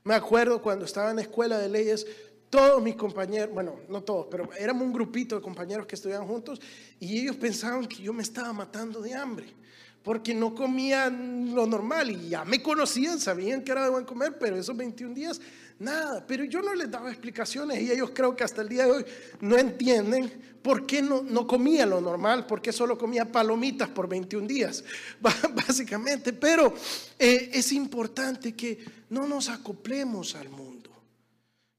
Me 0.05 0.14
acuerdo 0.14 0.62
cuando 0.62 0.87
estaba 0.87 1.11
en 1.11 1.17
la 1.17 1.23
escuela 1.23 1.59
de 1.59 1.69
leyes, 1.69 2.07
todos 2.49 2.83
mis 2.83 2.97
compañeros, 2.97 3.52
bueno, 3.52 3.81
no 3.88 4.02
todos, 4.02 4.26
pero 4.31 4.50
éramos 4.59 4.83
un 4.83 4.93
grupito 4.93 5.37
de 5.37 5.43
compañeros 5.43 5.87
que 5.87 5.95
estudiaban 5.95 6.26
juntos 6.26 6.61
y 6.99 7.21
ellos 7.21 7.37
pensaban 7.37 7.87
que 7.87 8.02
yo 8.02 8.12
me 8.12 8.23
estaba 8.23 8.52
matando 8.52 9.00
de 9.02 9.14
hambre 9.14 9.60
porque 10.02 10.35
no 10.35 10.54
comían 10.54 11.54
lo 11.54 11.66
normal 11.66 12.11
y 12.11 12.30
ya 12.30 12.45
me 12.45 12.62
conocían, 12.62 13.21
sabían 13.21 13.62
que 13.62 13.73
era 13.73 13.85
de 13.85 13.90
buen 13.90 14.04
comer, 14.04 14.38
pero 14.38 14.57
esos 14.57 14.76
21 14.76 15.14
días, 15.14 15.40
nada. 15.78 16.25
Pero 16.26 16.45
yo 16.45 16.62
no 16.62 16.75
les 16.75 16.90
daba 16.90 17.11
explicaciones 17.11 17.80
y 17.83 17.90
ellos 17.90 18.11
creo 18.14 18.35
que 18.35 18.45
hasta 18.45 18.62
el 18.62 18.69
día 18.69 18.87
de 18.87 18.92
hoy 18.92 19.04
no 19.40 19.59
entienden 19.59 20.33
por 20.62 20.87
qué 20.87 21.02
no, 21.02 21.23
no 21.23 21.47
comía 21.47 21.85
lo 21.85 22.00
normal, 22.00 22.47
por 22.47 22.62
qué 22.62 22.73
solo 22.73 22.97
comía 22.97 23.30
palomitas 23.30 23.88
por 23.90 24.09
21 24.09 24.47
días, 24.47 24.85
básicamente. 25.21 26.33
Pero 26.33 26.73
eh, 27.19 27.50
es 27.52 27.73
importante 27.73 28.54
que 28.54 28.78
no 29.11 29.26
nos 29.26 29.49
acoplemos 29.49 30.35
al 30.35 30.49
mundo 30.49 30.80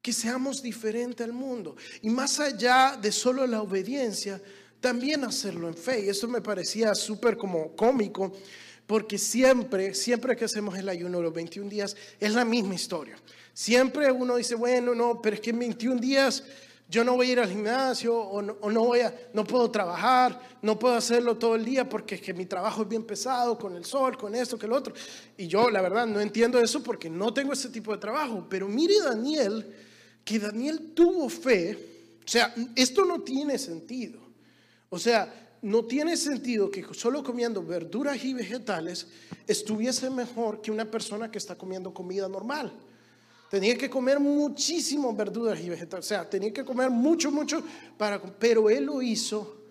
que 0.01 0.13
seamos 0.13 0.63
diferentes 0.63 1.23
al 1.23 1.33
mundo. 1.33 1.75
Y 2.01 2.09
más 2.09 2.39
allá 2.39 2.97
de 2.99 3.11
solo 3.11 3.45
la 3.45 3.61
obediencia, 3.61 4.41
también 4.81 5.23
hacerlo 5.23 5.67
en 5.67 5.75
fe. 5.75 6.05
Y 6.05 6.09
eso 6.09 6.27
me 6.27 6.41
parecía 6.41 6.93
súper 6.93 7.37
como 7.37 7.75
cómico, 7.75 8.33
porque 8.85 9.17
siempre, 9.17 9.93
siempre 9.93 10.35
que 10.35 10.45
hacemos 10.45 10.77
el 10.77 10.89
ayuno 10.89 11.21
los 11.21 11.33
21 11.33 11.69
días, 11.69 11.95
es 12.19 12.33
la 12.33 12.43
misma 12.43 12.75
historia. 12.75 13.17
Siempre 13.53 14.11
uno 14.11 14.35
dice, 14.35 14.55
bueno, 14.55 14.93
no, 14.93 15.21
pero 15.21 15.35
es 15.35 15.41
que 15.41 15.51
en 15.51 15.59
21 15.59 16.01
días 16.01 16.43
yo 16.89 17.05
no 17.05 17.15
voy 17.15 17.29
a 17.29 17.31
ir 17.31 17.39
al 17.39 17.49
gimnasio 17.49 18.13
o 18.17 18.41
no, 18.41 18.83
voy 18.83 18.99
a, 18.99 19.15
no 19.33 19.45
puedo 19.45 19.71
trabajar, 19.71 20.41
no 20.61 20.77
puedo 20.77 20.95
hacerlo 20.95 21.37
todo 21.37 21.55
el 21.55 21.63
día 21.63 21.87
porque 21.87 22.15
es 22.15 22.21
que 22.21 22.33
mi 22.33 22.45
trabajo 22.45 22.81
es 22.81 22.89
bien 22.89 23.05
pesado 23.05 23.57
con 23.57 23.77
el 23.77 23.85
sol, 23.85 24.17
con 24.17 24.35
esto, 24.35 24.59
que 24.59 24.65
el 24.65 24.73
otro. 24.73 24.93
Y 25.37 25.47
yo, 25.47 25.69
la 25.69 25.81
verdad, 25.81 26.05
no 26.05 26.19
entiendo 26.19 26.59
eso 26.59 26.83
porque 26.83 27.09
no 27.09 27.33
tengo 27.33 27.53
ese 27.53 27.69
tipo 27.69 27.93
de 27.93 27.97
trabajo. 27.97 28.45
Pero 28.49 28.67
mire 28.67 28.99
Daniel, 28.99 29.73
que 30.25 30.37
Daniel 30.37 30.91
tuvo 30.93 31.29
fe. 31.29 32.17
O 32.25 32.27
sea, 32.27 32.53
esto 32.75 33.05
no 33.05 33.21
tiene 33.21 33.57
sentido. 33.57 34.30
O 34.93 34.99
sea, 34.99 35.55
no 35.61 35.85
tiene 35.85 36.17
sentido 36.17 36.69
que 36.69 36.85
solo 36.93 37.23
comiendo 37.23 37.63
verduras 37.63 38.21
y 38.25 38.33
vegetales 38.33 39.07
estuviese 39.47 40.09
mejor 40.09 40.61
que 40.61 40.69
una 40.69 40.83
persona 40.83 41.31
que 41.31 41.37
está 41.37 41.57
comiendo 41.57 41.93
comida 41.93 42.27
normal. 42.27 42.73
Tenía 43.49 43.77
que 43.77 43.89
comer 43.89 44.19
muchísimo 44.19 45.15
verduras 45.15 45.61
y 45.61 45.69
vegetales. 45.69 46.05
O 46.05 46.09
sea, 46.09 46.29
tenía 46.29 46.51
que 46.51 46.65
comer 46.65 46.89
mucho, 46.89 47.31
mucho. 47.31 47.63
Pero 48.37 48.69
él 48.69 48.83
lo 48.83 49.01
hizo 49.01 49.61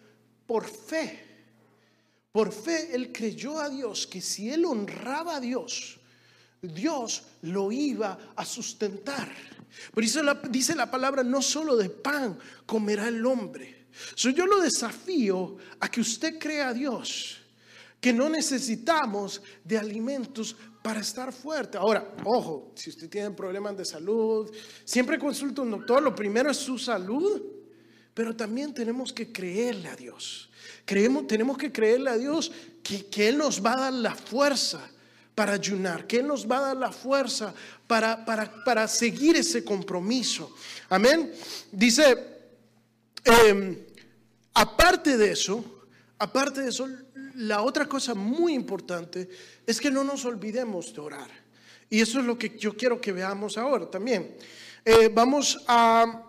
por 0.47 0.67
fe. 0.67 1.27
Por 2.33 2.51
fe 2.51 2.95
él 2.95 3.13
creyó 3.13 3.59
a 3.59 3.69
Dios 3.69 4.07
que 4.07 4.23
si 4.23 4.51
él 4.51 4.65
honraba 4.65 5.37
a 5.37 5.41
Dios, 5.41 6.01
Dios 6.63 7.25
lo 7.43 7.71
iba 7.71 8.19
a 8.37 8.45
sustentar. 8.47 9.31
Por 9.93 10.03
eso 10.03 10.23
dice 10.49 10.75
la 10.75 10.91
palabra, 10.91 11.23
no 11.23 11.43
solo 11.43 11.77
de 11.77 11.91
pan 11.91 12.39
comerá 12.65 13.09
el 13.09 13.27
hombre 13.27 13.80
yo 14.17 14.47
lo 14.47 14.61
desafío 14.61 15.57
a 15.79 15.91
que 15.91 16.01
usted 16.01 16.39
crea 16.39 16.69
a 16.69 16.75
Dios, 16.75 17.39
que 18.01 18.13
no 18.13 18.29
necesitamos 18.29 19.43
de 19.65 19.79
alimentos 19.79 20.57
para 20.83 21.01
estar 21.01 21.33
fuerte. 21.33 21.77
Ahora, 21.77 22.15
ojo, 22.25 22.73
si 22.75 22.91
usted 22.91 23.09
tiene 23.09 23.31
problemas 23.33 23.77
de 23.77 23.85
salud, 23.85 24.51
siempre 24.85 25.19
consulta 25.19 25.61
a 25.61 25.65
un 25.65 25.71
doctor, 25.73 26.03
lo 26.03 26.15
primero 26.15 26.51
es 26.51 26.57
su 26.57 26.79
salud, 26.79 27.43
pero 28.15 28.35
también 28.35 28.73
tenemos 28.73 29.13
que 29.13 29.31
creerle 29.31 29.89
a 29.89 29.97
Dios. 29.97 30.51
Creemos, 30.85 31.27
tenemos 31.27 31.59
que 31.59 31.71
creerle 31.71 32.11
a 32.11 32.19
Dios 32.19 32.51
que, 32.83 33.07
que 33.07 33.29
Él 33.29 33.39
nos 33.39 33.65
va 33.65 33.75
a 33.75 33.81
dar 33.81 33.93
la 33.93 34.15
fuerza 34.15 34.81
para 35.35 35.53
ayunar, 35.53 36.07
que 36.07 36.19
Él 36.19 36.27
nos 36.27 36.51
va 36.51 36.59
a 36.59 36.61
dar 36.69 36.77
la 36.77 36.93
fuerza 36.93 37.55
para, 37.87 38.25
para, 38.25 38.65
para 38.65 38.89
seguir 38.89 39.37
ese 39.37 39.65
compromiso. 39.65 40.55
Amén. 40.89 41.33
Dice 41.71 42.30
Em, 43.25 43.77
aparte 44.55 45.17
de 45.17 45.33
eso, 45.33 45.85
aparte 46.19 46.63
de 46.63 46.69
eso, 46.69 46.89
la 47.37 47.63
otra 47.63 47.87
cosa 47.87 48.15
muy 48.15 48.55
importante 48.55 49.29
es 49.67 49.81
que 49.81 49.91
no 49.91 50.05
nos 50.05 50.25
olvidemos 50.25 50.95
de 50.95 51.01
orar. 51.01 51.31
Y 51.89 52.01
eso 52.01 52.21
es 52.21 52.27
lo 52.27 52.39
que 52.39 52.57
yo 52.59 52.77
quiero 52.77 53.01
que 53.01 53.13
veamos 53.13 53.59
ahora 53.59 53.91
también. 53.91 54.37
Eh, 54.85 55.11
vamos 55.13 55.63
a 55.67 56.25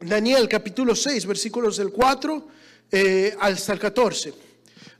Daniel 0.00 0.48
capítulo 0.48 0.94
6, 0.94 1.26
versículos 1.26 1.76
del 1.76 1.92
4 1.92 2.48
eh, 2.90 3.36
hasta 3.38 3.72
el 3.72 3.78
14. 3.78 4.34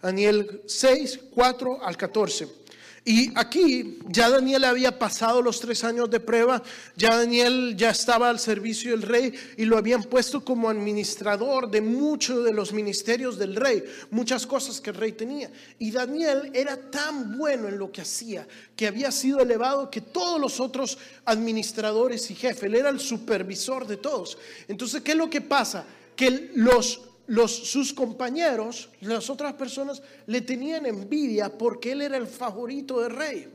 Daniel 0.03 0.63
6, 0.67 1.21
4 1.35 1.85
al 1.85 1.97
14. 1.97 2.60
Y 3.05 3.33
aquí 3.35 3.99
ya 4.09 4.29
Daniel 4.29 4.65
había 4.65 4.99
pasado 4.99 5.41
los 5.41 5.59
tres 5.59 5.85
años 5.85 6.11
de 6.11 6.21
prueba, 6.21 6.63
ya 6.97 7.17
Daniel 7.17 7.75
ya 7.77 7.91
estaba 7.91 8.29
al 8.29 8.39
servicio 8.39 8.91
del 8.91 9.03
rey 9.03 9.33
y 9.57 9.65
lo 9.65 9.79
habían 9.79 10.05
puesto 10.05 10.45
como 10.45 10.69
administrador 10.69 11.71
de 11.71 11.81
muchos 11.81 12.45
de 12.45 12.53
los 12.53 12.75
ministerios 12.75 13.39
del 13.39 13.57
rey, 13.57 13.83
muchas 14.11 14.47
cosas 14.47 14.83
que 14.83 14.91
el 14.91 14.97
rey 14.97 15.13
tenía. 15.13 15.51
Y 15.79 15.91
Daniel 15.91 16.51
era 16.53 16.77
tan 16.77 17.39
bueno 17.39 17.69
en 17.69 17.79
lo 17.79 17.91
que 17.91 18.03
hacía 18.03 18.47
que 18.77 18.87
había 18.87 19.11
sido 19.11 19.41
elevado 19.41 19.91
que 19.91 20.01
todos 20.01 20.41
los 20.41 20.61
otros 20.61 20.99
administradores 21.25 22.31
y 22.31 22.35
jefes, 22.35 22.65
él 22.65 22.75
era 22.75 22.91
el 22.91 23.01
supervisor 23.01 23.87
de 23.87 23.97
todos. 23.97 24.39
Entonces, 24.69 25.03
¿qué 25.03 25.13
es 25.13 25.19
lo 25.19 25.31
que 25.31 25.41
pasa? 25.41 25.85
Que 26.17 26.51
los 26.55 27.10
sus 27.49 27.93
compañeros, 27.93 28.91
las 29.01 29.31
otras 29.31 29.55
personas, 29.55 30.03
le 30.27 30.41
tenían 30.41 30.87
envidia 30.87 31.57
porque 31.57 31.93
él 31.93 32.03
era 32.03 32.17
el 32.17 32.27
favorito 32.27 33.01
del 33.01 33.17
rey. 33.17 33.49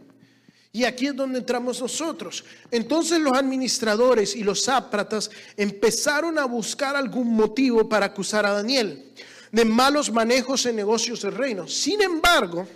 Y 0.71 0.83
aquí 0.83 1.07
es 1.07 1.15
donde 1.15 1.39
entramos 1.39 1.79
nosotros. 1.79 2.43
Entonces 2.69 3.19
los 3.19 3.33
administradores 3.33 4.35
y 4.35 4.43
los 4.43 4.63
sápratas 4.63 5.31
empezaron 5.55 6.37
a 6.37 6.45
buscar 6.45 6.95
algún 6.95 7.33
motivo 7.33 7.87
para 7.87 8.07
acusar 8.07 8.45
a 8.45 8.51
Daniel 8.51 9.05
de 9.55 9.63
malos 9.63 10.11
manejos 10.11 10.65
en 10.65 10.75
negocios 10.75 11.21
del 11.21 11.31
reino. 11.31 11.65
Sin 11.65 12.01
embargo, 12.01 12.67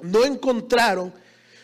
no 0.00 0.24
encontraron 0.24 1.14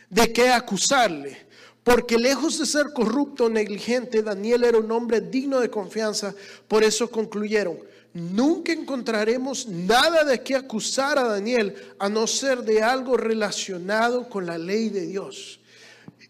de 0.09 0.33
qué 0.33 0.51
acusarle, 0.51 1.37
porque 1.83 2.17
lejos 2.17 2.57
de 2.57 2.67
ser 2.67 2.93
corrupto 2.95 3.47
o 3.47 3.49
negligente, 3.49 4.23
Daniel 4.23 4.63
era 4.63 4.79
un 4.79 4.93
hombre 4.93 5.21
digno 5.21 5.59
de 5.59 5.69
confianza. 5.69 6.33
Por 6.69 6.85
eso 6.85 7.11
concluyeron, 7.11 7.77
nunca 8.13 8.73
encontraremos 8.73 9.67
nada 9.69 10.25
de 10.25 10.43
qué 10.43 10.57
acusar 10.57 11.19
a 11.19 11.25
Daniel 11.25 11.75
a 11.99 12.09
no 12.09 12.27
ser 12.27 12.63
de 12.63 12.83
algo 12.83 13.17
relacionado 13.17 14.29
con 14.29 14.47
la 14.47 14.59
ley 14.59 14.89
de 14.89 15.07
Dios. 15.07 15.61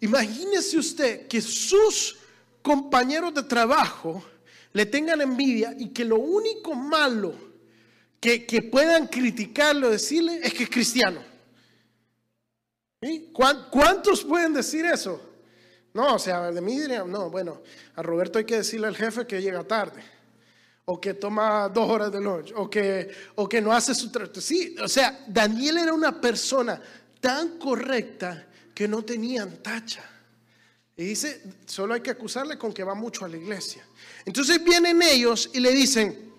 Imagínese 0.01 0.79
usted 0.79 1.27
que 1.27 1.41
sus 1.41 2.19
compañeros 2.63 3.35
de 3.35 3.43
trabajo 3.43 4.23
le 4.73 4.87
tengan 4.87 5.21
envidia 5.21 5.75
y 5.79 5.89
que 5.89 6.05
lo 6.05 6.19
único 6.19 6.75
malo 6.75 7.35
que, 8.21 8.69
puedan 8.71 9.07
criticarlo, 9.07 9.91
decirle, 9.91 10.41
es 10.43 10.53
que 10.53 10.65
es 10.65 10.71
cristiano. 10.71 11.23
¿Cuántos 13.71 14.25
pueden 14.25 14.53
decir 14.53 14.85
eso? 14.85 15.21
No, 15.95 16.17
o 16.17 16.19
sea, 16.19 16.53
de 16.53 16.61
mí 16.61 16.79
dirían, 16.79 17.11
no, 17.11 17.31
bueno, 17.31 17.63
a 17.97 18.03
Roberto 18.03 18.39
hay 18.39 18.45
que 18.45 18.59
decirle 18.59 18.87
al 18.87 18.97
jefe 18.97 19.27
que 19.27 19.41
llega 19.41 19.65
tarde 19.65 20.03
o 20.85 21.01
que 21.01 21.15
toma 21.15 21.69
dos 21.69 21.89
horas 21.89 22.11
de 22.11 22.21
lunch, 22.21 22.53
o 22.57 22.69
que, 22.69 23.11
o 23.37 23.49
que 23.49 23.61
no 23.61 23.73
hace 23.73 23.95
su 23.95 24.11
trato. 24.11 24.41
Sí, 24.41 24.75
o 24.83 24.89
sea, 24.89 25.25
Daniel 25.29 25.79
era 25.79 25.93
una 25.93 26.21
persona 26.21 26.81
tan 27.21 27.59
correcta 27.59 28.47
que 28.75 28.89
no 28.89 29.03
tenían 29.03 29.63
tacha. 29.63 30.05
Y 30.97 31.05
dice, 31.05 31.43
solo 31.67 31.95
hay 31.95 32.01
que 32.01 32.11
acusarle 32.11 32.59
con 32.59 32.73
que 32.73 32.85
va 32.85 32.95
mucho 32.95 33.25
a 33.25 33.29
la 33.29 33.37
iglesia. 33.37 33.87
Entonces 34.25 34.63
vienen 34.63 35.01
ellos 35.03 35.51
y 35.53 35.61
le 35.61 35.73
dicen, 35.73 36.30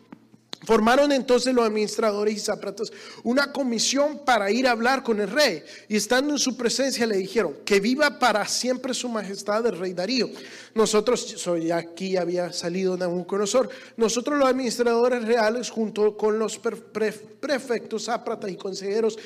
Formaron 0.64 1.12
entonces 1.12 1.54
los 1.56 1.66
administradores 1.66 2.36
y 2.36 2.40
zapatos 2.40 2.94
una 3.24 3.52
comisión 3.52 4.20
para 4.24 4.52
ir 4.52 4.68
a 4.68 4.72
hablar 4.72 5.02
con 5.02 5.20
el 5.20 5.30
rey. 5.30 5.64
Y 5.88 5.96
estando 5.96 6.34
en 6.34 6.40
su 6.40 6.56
presencia 6.56 7.08
le 7.08 7.18
dijeron, 7.18 7.56
que 7.66 7.80
viva 7.80 8.20
para 8.20 8.48
siempre 8.48 8.94
su 8.94 9.10
majestad 9.10 9.66
el 9.66 9.80
rey 9.80 9.94
Darío. 9.94 10.30
Nosotros, 10.76 11.22
soy 11.38 11.72
aquí 11.72 12.16
había 12.16 12.54
salido 12.54 12.96
Nabucodonosor, 12.96 13.70
nosotros 13.98 14.38
los 14.38 14.48
administradores 14.48 15.24
reales 15.26 15.70
junto 15.70 16.16
con 16.16 16.38
los 16.38 16.60
prefectos, 16.60 18.06
zápratas 18.06 18.52
y 18.52 18.56
consejeros, 18.56 19.18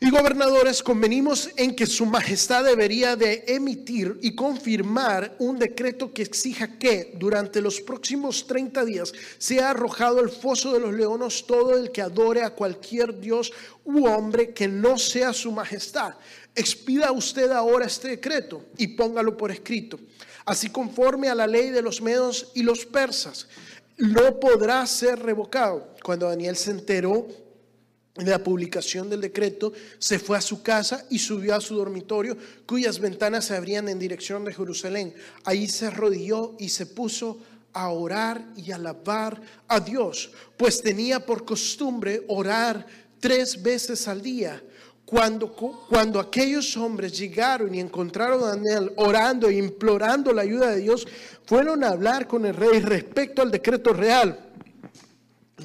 y 0.00 0.10
gobernadores 0.10 0.82
convenimos 0.82 1.50
en 1.56 1.74
que 1.74 1.86
su 1.86 2.04
majestad 2.04 2.64
debería 2.64 3.16
de 3.16 3.44
emitir 3.46 4.18
y 4.22 4.34
confirmar 4.34 5.34
un 5.38 5.58
decreto 5.58 6.12
que 6.12 6.22
exija 6.22 6.78
que 6.78 7.14
durante 7.16 7.60
los 7.60 7.80
próximos 7.80 8.46
30 8.46 8.84
días 8.84 9.12
sea 9.38 9.70
arrojado 9.70 10.18
al 10.18 10.30
foso 10.30 10.72
de 10.72 10.80
los 10.80 10.92
leones 10.94 11.46
todo 11.46 11.76
el 11.76 11.90
que 11.92 12.02
adore 12.02 12.42
a 12.42 12.50
cualquier 12.50 13.18
dios 13.20 13.52
u 13.84 14.06
hombre 14.06 14.52
que 14.52 14.68
no 14.68 14.98
sea 14.98 15.32
su 15.32 15.52
majestad. 15.52 16.14
Expida 16.54 17.12
usted 17.12 17.50
ahora 17.50 17.86
este 17.86 18.08
decreto 18.08 18.64
y 18.76 18.88
póngalo 18.88 19.36
por 19.36 19.50
escrito, 19.50 19.98
así 20.44 20.70
conforme 20.70 21.28
a 21.28 21.34
la 21.34 21.46
ley 21.46 21.70
de 21.70 21.82
los 21.82 22.02
medos 22.02 22.50
y 22.54 22.62
los 22.62 22.84
persas. 22.84 23.48
No 23.96 24.40
podrá 24.40 24.84
ser 24.86 25.20
revocado. 25.20 25.94
Cuando 26.02 26.28
Daniel 26.28 26.56
se 26.56 26.72
enteró 26.72 27.28
la 28.16 28.42
publicación 28.42 29.10
del 29.10 29.20
decreto, 29.20 29.72
se 29.98 30.18
fue 30.18 30.38
a 30.38 30.40
su 30.40 30.62
casa 30.62 31.04
y 31.10 31.18
subió 31.18 31.56
a 31.56 31.60
su 31.60 31.74
dormitorio, 31.74 32.36
cuyas 32.64 33.00
ventanas 33.00 33.46
se 33.46 33.56
abrían 33.56 33.88
en 33.88 33.98
dirección 33.98 34.44
de 34.44 34.54
Jerusalén. 34.54 35.14
Ahí 35.44 35.68
se 35.68 35.86
arrodilló 35.86 36.54
y 36.58 36.68
se 36.68 36.86
puso 36.86 37.38
a 37.72 37.88
orar 37.88 38.44
y 38.56 38.70
alabar 38.70 39.40
a 39.66 39.80
Dios, 39.80 40.30
pues 40.56 40.80
tenía 40.80 41.26
por 41.26 41.44
costumbre 41.44 42.22
orar 42.28 42.86
tres 43.18 43.60
veces 43.60 44.06
al 44.06 44.22
día. 44.22 44.62
Cuando, 45.04 45.52
cuando 45.52 46.18
aquellos 46.18 46.76
hombres 46.76 47.18
llegaron 47.18 47.74
y 47.74 47.80
encontraron 47.80 48.42
a 48.44 48.56
Daniel 48.56 48.92
orando 48.96 49.48
e 49.48 49.56
implorando 49.56 50.32
la 50.32 50.42
ayuda 50.42 50.70
de 50.70 50.80
Dios, 50.80 51.06
fueron 51.44 51.84
a 51.84 51.88
hablar 51.88 52.26
con 52.26 52.46
el 52.46 52.54
rey 52.54 52.80
respecto 52.80 53.42
al 53.42 53.50
decreto 53.50 53.92
real. 53.92 54.38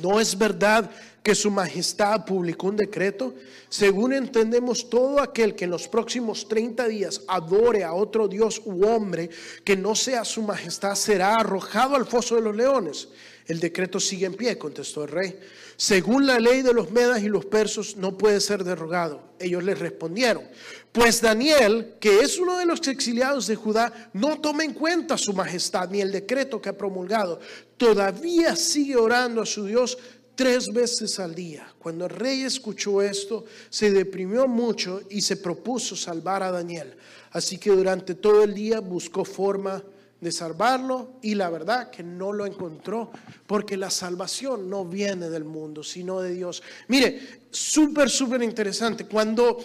No 0.01 0.19
es 0.19 0.37
verdad 0.37 0.89
que 1.23 1.35
su 1.35 1.51
majestad 1.51 2.25
publicó 2.25 2.67
un 2.67 2.77
decreto, 2.77 3.35
según 3.67 4.13
entendemos 4.13 4.89
todo 4.89 5.21
aquel 5.21 5.55
que 5.55 5.65
en 5.65 5.71
los 5.71 5.87
próximos 5.87 6.47
30 6.47 6.87
días 6.87 7.21
adore 7.27 7.83
a 7.83 7.93
otro 7.93 8.27
Dios 8.27 8.61
u 8.65 8.85
hombre 8.85 9.29
que 9.63 9.75
no 9.75 9.95
sea 9.95 10.23
su 10.25 10.41
majestad 10.41 10.95
será 10.95 11.35
arrojado 11.35 11.95
al 11.95 12.05
foso 12.05 12.35
de 12.35 12.41
los 12.41 12.55
leones. 12.55 13.09
El 13.49 13.59
decreto 13.59 13.99
sigue 13.99 14.27
en 14.27 14.35
pie, 14.35 14.59
contestó 14.59 15.03
el 15.03 15.09
rey. 15.09 15.39
Según 15.75 16.27
la 16.27 16.39
ley 16.39 16.61
de 16.61 16.71
los 16.71 16.91
medas 16.91 17.23
y 17.23 17.29
los 17.29 17.45
persos, 17.45 17.95
no 17.95 18.15
puede 18.15 18.41
ser 18.41 18.63
derogado. 18.63 19.33
Ellos 19.39 19.63
le 19.63 19.73
respondieron, 19.73 20.43
pues 20.91 21.19
Daniel, 21.19 21.95
que 21.99 22.19
es 22.19 22.37
uno 22.37 22.59
de 22.59 22.67
los 22.67 22.87
exiliados 22.87 23.47
de 23.47 23.55
Judá, 23.55 24.11
no 24.13 24.39
toma 24.39 24.63
en 24.63 24.73
cuenta 24.73 25.17
su 25.17 25.33
majestad 25.33 25.89
ni 25.89 25.99
el 25.99 26.11
decreto 26.11 26.61
que 26.61 26.69
ha 26.69 26.77
promulgado. 26.77 27.39
Todavía 27.77 28.55
sigue 28.55 28.97
orando 28.97 29.41
a 29.41 29.47
su 29.47 29.65
Dios 29.65 29.97
tres 30.39 30.67
veces 30.71 31.19
al 31.19 31.35
día. 31.35 31.67
Cuando 31.77 32.05
el 32.05 32.11
rey 32.11 32.43
escuchó 32.43 33.01
esto, 33.01 33.43
se 33.69 33.91
deprimió 33.91 34.47
mucho 34.47 35.01
y 35.09 35.19
se 35.19 35.35
propuso 35.35 35.97
salvar 35.97 36.43
a 36.43 36.49
Daniel. 36.49 36.95
Así 37.31 37.57
que 37.57 37.71
durante 37.71 38.15
todo 38.15 38.45
el 38.45 38.53
día 38.53 38.79
buscó 38.79 39.25
forma 39.25 39.83
de 40.21 40.31
salvarlo 40.31 41.15
y 41.21 41.35
la 41.35 41.49
verdad 41.49 41.89
que 41.89 42.03
no 42.03 42.31
lo 42.31 42.45
encontró 42.45 43.11
porque 43.45 43.75
la 43.75 43.89
salvación 43.89 44.69
no 44.69 44.85
viene 44.85 45.29
del 45.29 45.43
mundo, 45.43 45.83
sino 45.83 46.21
de 46.21 46.33
Dios. 46.33 46.63
Mire, 46.87 47.41
súper, 47.51 48.09
súper 48.09 48.41
interesante. 48.41 49.07
Cuando 49.07 49.57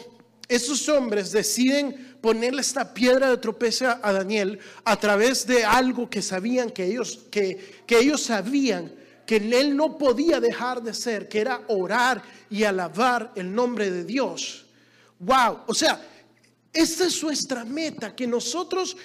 esos 0.48 0.88
hombres 0.88 1.30
deciden 1.30 2.16
ponerle 2.20 2.62
esta 2.62 2.92
piedra 2.92 3.30
de 3.30 3.36
tropeza 3.36 4.00
a 4.02 4.12
Daniel 4.12 4.58
a 4.84 4.98
través 4.98 5.46
de 5.46 5.64
algo 5.64 6.10
que 6.10 6.20
sabían 6.20 6.70
que 6.70 6.84
ellos, 6.84 7.20
que, 7.30 7.84
que 7.86 8.00
ellos 8.00 8.24
sabían 8.24 9.03
que 9.26 9.36
él 9.36 9.76
no 9.76 9.96
podía 9.98 10.40
dejar 10.40 10.82
de 10.82 10.94
ser, 10.94 11.28
que 11.28 11.40
era 11.40 11.62
orar 11.68 12.22
y 12.50 12.64
alabar 12.64 13.32
el 13.36 13.54
nombre 13.54 13.90
de 13.90 14.04
Dios. 14.04 14.66
Wow, 15.18 15.60
o 15.66 15.74
sea, 15.74 16.00
esta 16.72 17.06
es 17.06 17.22
nuestra 17.22 17.64
meta, 17.64 18.14
que 18.14 18.26
nosotros 18.26 18.96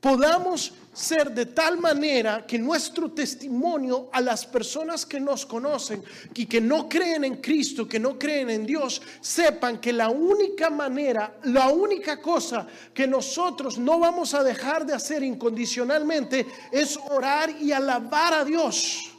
podamos 0.00 0.72
ser 0.92 1.32
de 1.32 1.46
tal 1.46 1.78
manera 1.78 2.44
que 2.46 2.58
nuestro 2.58 3.10
testimonio 3.12 4.08
a 4.12 4.20
las 4.20 4.46
personas 4.46 5.06
que 5.06 5.20
nos 5.20 5.46
conocen 5.46 6.02
y 6.34 6.46
que 6.46 6.60
no 6.60 6.88
creen 6.88 7.24
en 7.24 7.36
Cristo, 7.36 7.86
que 7.86 8.00
no 8.00 8.18
creen 8.18 8.50
en 8.50 8.66
Dios, 8.66 9.02
sepan 9.20 9.80
que 9.80 9.92
la 9.92 10.08
única 10.08 10.70
manera, 10.70 11.38
la 11.44 11.68
única 11.68 12.20
cosa 12.20 12.66
que 12.92 13.06
nosotros 13.06 13.78
no 13.78 13.98
vamos 13.98 14.34
a 14.34 14.42
dejar 14.42 14.86
de 14.86 14.94
hacer 14.94 15.22
incondicionalmente 15.22 16.46
es 16.72 16.96
orar 17.10 17.50
y 17.60 17.72
alabar 17.72 18.34
a 18.34 18.44
Dios. 18.44 19.17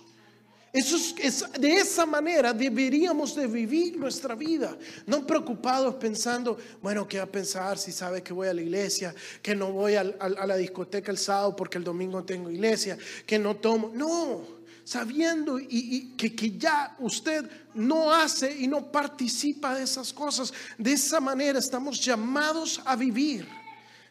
Eso 0.71 0.97
es, 1.17 1.45
de 1.59 1.73
esa 1.73 2.05
manera 2.05 2.53
deberíamos 2.53 3.35
de 3.35 3.47
vivir 3.47 3.97
nuestra 3.97 4.35
vida, 4.35 4.77
no 5.07 5.25
preocupados 5.25 5.95
pensando, 5.95 6.57
bueno, 6.81 7.07
¿qué 7.07 7.17
va 7.17 7.23
a 7.23 7.31
pensar 7.31 7.79
si 7.79 7.91
sabe 7.91 8.21
que 8.21 8.33
voy 8.33 8.47
a 8.47 8.53
la 8.53 8.61
iglesia, 8.61 9.15
que 9.41 9.55
no 9.55 9.71
voy 9.71 9.95
a, 9.95 10.03
la 10.03 10.55
discoteca 10.57 11.11
el 11.11 11.17
sábado 11.17 11.55
porque 11.55 11.79
el 11.79 11.83
domingo 11.83 12.23
tengo 12.23 12.51
iglesia, 12.51 12.99
que 13.25 13.39
no 13.39 13.55
tomo? 13.55 13.91
No, 13.95 14.59
sabiendo 14.83 15.59
y, 15.59 16.13
que, 16.15 16.35
que 16.35 16.51
ya 16.51 16.95
usted 16.99 17.49
no 17.73 18.13
hace 18.13 18.55
y 18.55 18.67
no 18.67 18.91
participa 18.91 19.73
de 19.75 19.83
esas 19.83 20.13
cosas. 20.13 20.53
De 20.77 20.93
esa 20.93 21.19
manera 21.19 21.57
estamos 21.57 21.99
llamados 21.99 22.79
a 22.85 22.95
vivir. 22.95 23.47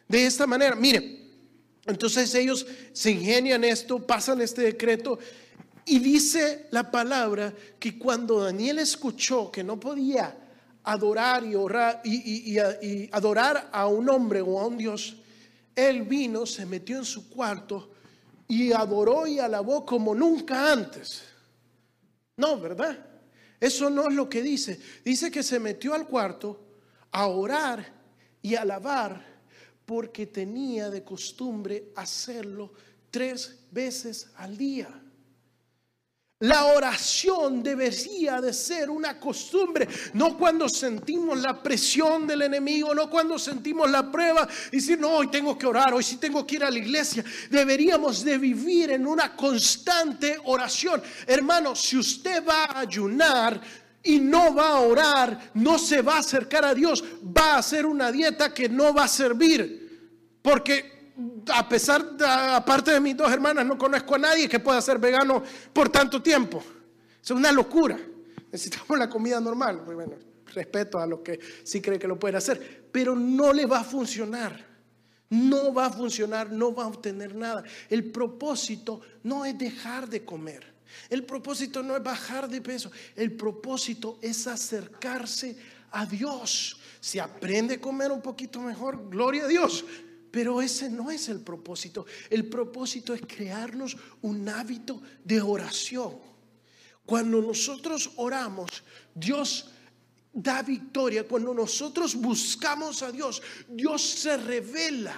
De 0.09 0.25
esta 0.25 0.45
manera, 0.45 0.75
mire, 0.75 1.19
entonces 1.85 2.33
ellos 2.35 2.65
se 2.91 3.11
ingenian 3.11 3.63
esto, 3.63 4.05
pasan 4.05 4.41
este 4.41 4.61
decreto 4.61 5.19
y 5.89 5.97
dice 5.97 6.67
la 6.69 6.91
palabra 6.91 7.51
que 7.79 7.97
cuando 7.97 8.43
Daniel 8.43 8.77
escuchó 8.77 9.51
que 9.51 9.63
no 9.63 9.79
podía 9.79 10.37
adorar 10.83 11.43
y, 11.43 11.55
orar, 11.55 12.01
y, 12.03 13.09
adorar 13.11 13.69
a 13.71 13.87
un 13.87 14.07
hombre 14.07 14.39
o 14.41 14.59
a 14.59 14.67
un 14.67 14.77
Dios, 14.77 15.17
él 15.75 16.03
vino, 16.03 16.45
se 16.45 16.67
metió 16.67 16.97
en 16.97 17.05
su 17.05 17.27
cuarto 17.27 17.91
y 18.47 18.71
adoró 18.71 19.25
y 19.25 19.39
alabó 19.39 19.83
como 19.83 20.13
nunca 20.13 20.71
antes. 20.71 21.23
No, 22.37 22.59
¿verdad? 22.59 22.97
Eso 23.59 23.89
no 23.89 24.09
es 24.09 24.13
lo 24.13 24.29
que 24.29 24.43
dice. 24.43 24.79
Dice 25.03 25.31
que 25.31 25.41
se 25.41 25.59
metió 25.59 25.95
al 25.95 26.05
cuarto 26.05 26.67
a 27.11 27.25
orar 27.25 27.83
y 28.43 28.53
alabar 28.53 29.25
porque 29.87 30.27
tenía 30.27 30.91
de 30.91 31.03
costumbre 31.03 31.91
hacerlo 31.95 32.73
tres 33.09 33.57
veces 33.71 34.29
al 34.35 34.55
día. 34.55 35.01
La 36.41 36.67
oración 36.67 37.61
debería 37.61 38.39
de 38.39 38.53
ser 38.53 38.89
una 38.89 39.19
costumbre, 39.19 39.89
no 40.13 40.37
cuando 40.37 40.69
sentimos 40.69 41.37
la 41.41 41.61
presión 41.61 42.25
del 42.25 42.43
enemigo, 42.43 42.95
no 42.95 43.09
cuando 43.09 43.37
sentimos 43.37 43.91
la 43.91 44.09
prueba 44.09 44.47
y 44.71 44.77
decir, 44.77 44.97
no, 44.97 45.09
hoy 45.09 45.27
tengo 45.27 45.57
que 45.57 45.65
orar, 45.65 45.93
hoy 45.93 46.01
sí 46.01 46.15
tengo 46.15 46.47
que 46.47 46.55
ir 46.55 46.63
a 46.63 46.71
la 46.71 46.77
iglesia. 46.77 47.25
Deberíamos 47.49 48.23
de 48.23 48.37
vivir 48.37 48.91
en 48.91 49.05
una 49.05 49.35
constante 49.35 50.37
oración. 50.45 51.03
Hermano, 51.27 51.75
si 51.75 51.97
usted 51.97 52.41
va 52.47 52.63
a 52.63 52.79
ayunar, 52.79 53.59
y 54.01 54.19
no 54.19 54.55
va 54.55 54.69
a 54.69 54.79
orar, 54.79 55.51
no 55.55 55.77
se 55.77 56.01
va 56.01 56.15
a 56.15 56.19
acercar 56.19 56.63
a 56.63 56.73
Dios, 56.73 57.03
va 57.21 57.55
a 57.55 57.57
hacer 57.57 57.85
una 57.85 58.13
dieta 58.13 58.53
que 58.53 58.69
no 58.69 58.93
va 58.93 59.03
a 59.03 59.09
servir. 59.09 60.39
Porque 60.41 60.98
a 61.53 61.67
pesar, 61.67 62.11
de, 62.11 62.25
aparte 62.25 62.91
de 62.91 62.99
mis 62.99 63.15
dos 63.15 63.31
hermanas, 63.31 63.65
no 63.65 63.77
conozco 63.77 64.15
a 64.15 64.19
nadie 64.19 64.47
que 64.47 64.59
pueda 64.59 64.81
ser 64.81 64.97
vegano 64.99 65.43
por 65.73 65.89
tanto 65.89 66.21
tiempo. 66.21 66.63
Es 67.21 67.31
una 67.31 67.51
locura. 67.51 67.99
Necesitamos 68.51 68.97
la 68.97 69.09
comida 69.09 69.39
normal. 69.39 69.81
Bueno, 69.85 70.15
respeto 70.53 70.99
a 70.99 71.05
los 71.05 71.19
que 71.19 71.39
sí 71.63 71.81
creen 71.81 71.99
que 71.99 72.07
lo 72.07 72.17
pueden 72.17 72.37
hacer, 72.37 72.87
pero 72.91 73.15
no 73.15 73.53
le 73.53 73.65
va 73.65 73.79
a 73.79 73.83
funcionar. 73.83 74.67
No 75.29 75.71
va 75.71 75.85
a 75.85 75.89
funcionar, 75.91 76.51
no 76.51 76.73
va 76.73 76.85
a 76.85 76.87
obtener 76.87 77.35
nada. 77.35 77.63
El 77.87 78.11
propósito 78.11 79.01
no 79.23 79.45
es 79.45 79.57
dejar 79.57 80.09
de 80.09 80.25
comer. 80.25 80.65
El 81.07 81.23
propósito 81.23 81.83
no 81.83 81.95
es 81.95 82.01
bajar 82.01 82.49
de 82.49 82.61
peso. 82.61 82.91
El 83.15 83.33
propósito 83.33 84.17
es 84.21 84.47
acercarse 84.47 85.55
a 85.91 86.05
Dios. 86.05 86.79
Si 86.99 87.19
aprende 87.19 87.75
a 87.75 87.81
comer 87.81 88.11
un 88.11 88.21
poquito 88.21 88.59
mejor, 88.59 89.07
gloria 89.09 89.45
a 89.45 89.47
Dios. 89.47 89.85
Pero 90.31 90.61
ese 90.61 90.89
no 90.89 91.09
es 91.09 91.29
el 91.29 91.41
propósito. 91.41 92.05
El 92.29 92.47
propósito 92.47 93.13
es 93.13 93.21
crearnos 93.21 93.97
un 94.21 94.47
hábito 94.47 95.01
de 95.23 95.41
oración. 95.41 96.17
Cuando 97.05 97.41
nosotros 97.41 98.11
oramos, 98.17 98.83
Dios 99.15 99.71
da 100.31 100.61
victoria. 100.61 101.27
Cuando 101.27 101.53
nosotros 101.53 102.15
buscamos 102.15 103.01
a 103.01 103.11
Dios, 103.11 103.41
Dios 103.67 104.01
se 104.01 104.37
revela. 104.37 105.15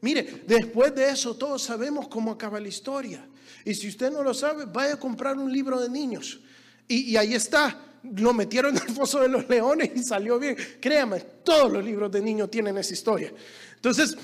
Mire, 0.00 0.44
después 0.46 0.94
de 0.94 1.10
eso 1.10 1.36
todos 1.36 1.62
sabemos 1.62 2.08
cómo 2.08 2.30
acaba 2.30 2.58
la 2.58 2.68
historia. 2.68 3.26
Y 3.64 3.74
si 3.74 3.88
usted 3.88 4.10
no 4.10 4.22
lo 4.22 4.32
sabe, 4.32 4.64
vaya 4.64 4.94
a 4.94 4.98
comprar 4.98 5.36
un 5.36 5.52
libro 5.52 5.80
de 5.80 5.88
niños. 5.88 6.40
Y, 6.88 7.16
ahí 7.16 7.34
está. 7.34 7.86
Lo 8.02 8.32
metieron 8.32 8.74
en 8.76 8.82
el 8.82 8.94
foso 8.94 9.20
de 9.20 9.28
los 9.28 9.48
leones 9.48 9.90
y 9.94 10.02
salió 10.02 10.38
bien. 10.38 10.56
Créame, 10.80 11.20
todos 11.44 11.70
los 11.70 11.84
libros 11.84 12.10
de 12.10 12.22
niños 12.22 12.50
tienen 12.50 12.76
esa 12.78 12.94
historia. 12.94 13.32
Entonces, 13.80 14.14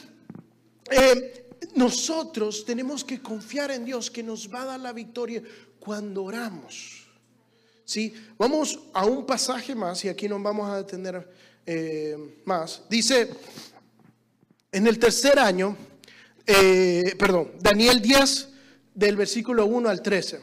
eh, 0.91 1.49
nosotros 1.75 2.67
tenemos 2.67 3.03
que 3.03 3.23
confiar 3.23 3.71
en 3.71 3.87
Dios 3.87 4.11
que 4.11 4.23
nos 4.23 4.53
va 4.53 4.63
a 4.63 4.65
dar 4.67 4.81
la 4.81 4.93
victoria 4.93 5.43
cuando 5.81 6.25
oramos. 6.25 7.07
¿Sí? 7.87 8.13
Vamos 8.37 8.79
a 8.93 9.07
un 9.07 9.25
pasaje 9.25 9.75
más 9.75 10.05
y 10.05 10.11
aquí 10.11 10.29
nos 10.29 10.43
vamos 10.43 10.69
a 10.69 10.77
detener 10.77 11.27
eh, 11.65 12.43
más. 12.45 12.83
Dice, 12.91 13.31
en 14.73 14.87
el 14.87 14.99
tercer 14.99 15.39
año, 15.39 15.75
eh, 16.47 17.15
perdón, 17.19 17.53
Daniel 17.59 18.03
10, 18.03 18.49
del 18.95 19.17
versículo 19.17 19.65
1 19.65 19.89
al 19.89 20.03
13. 20.03 20.41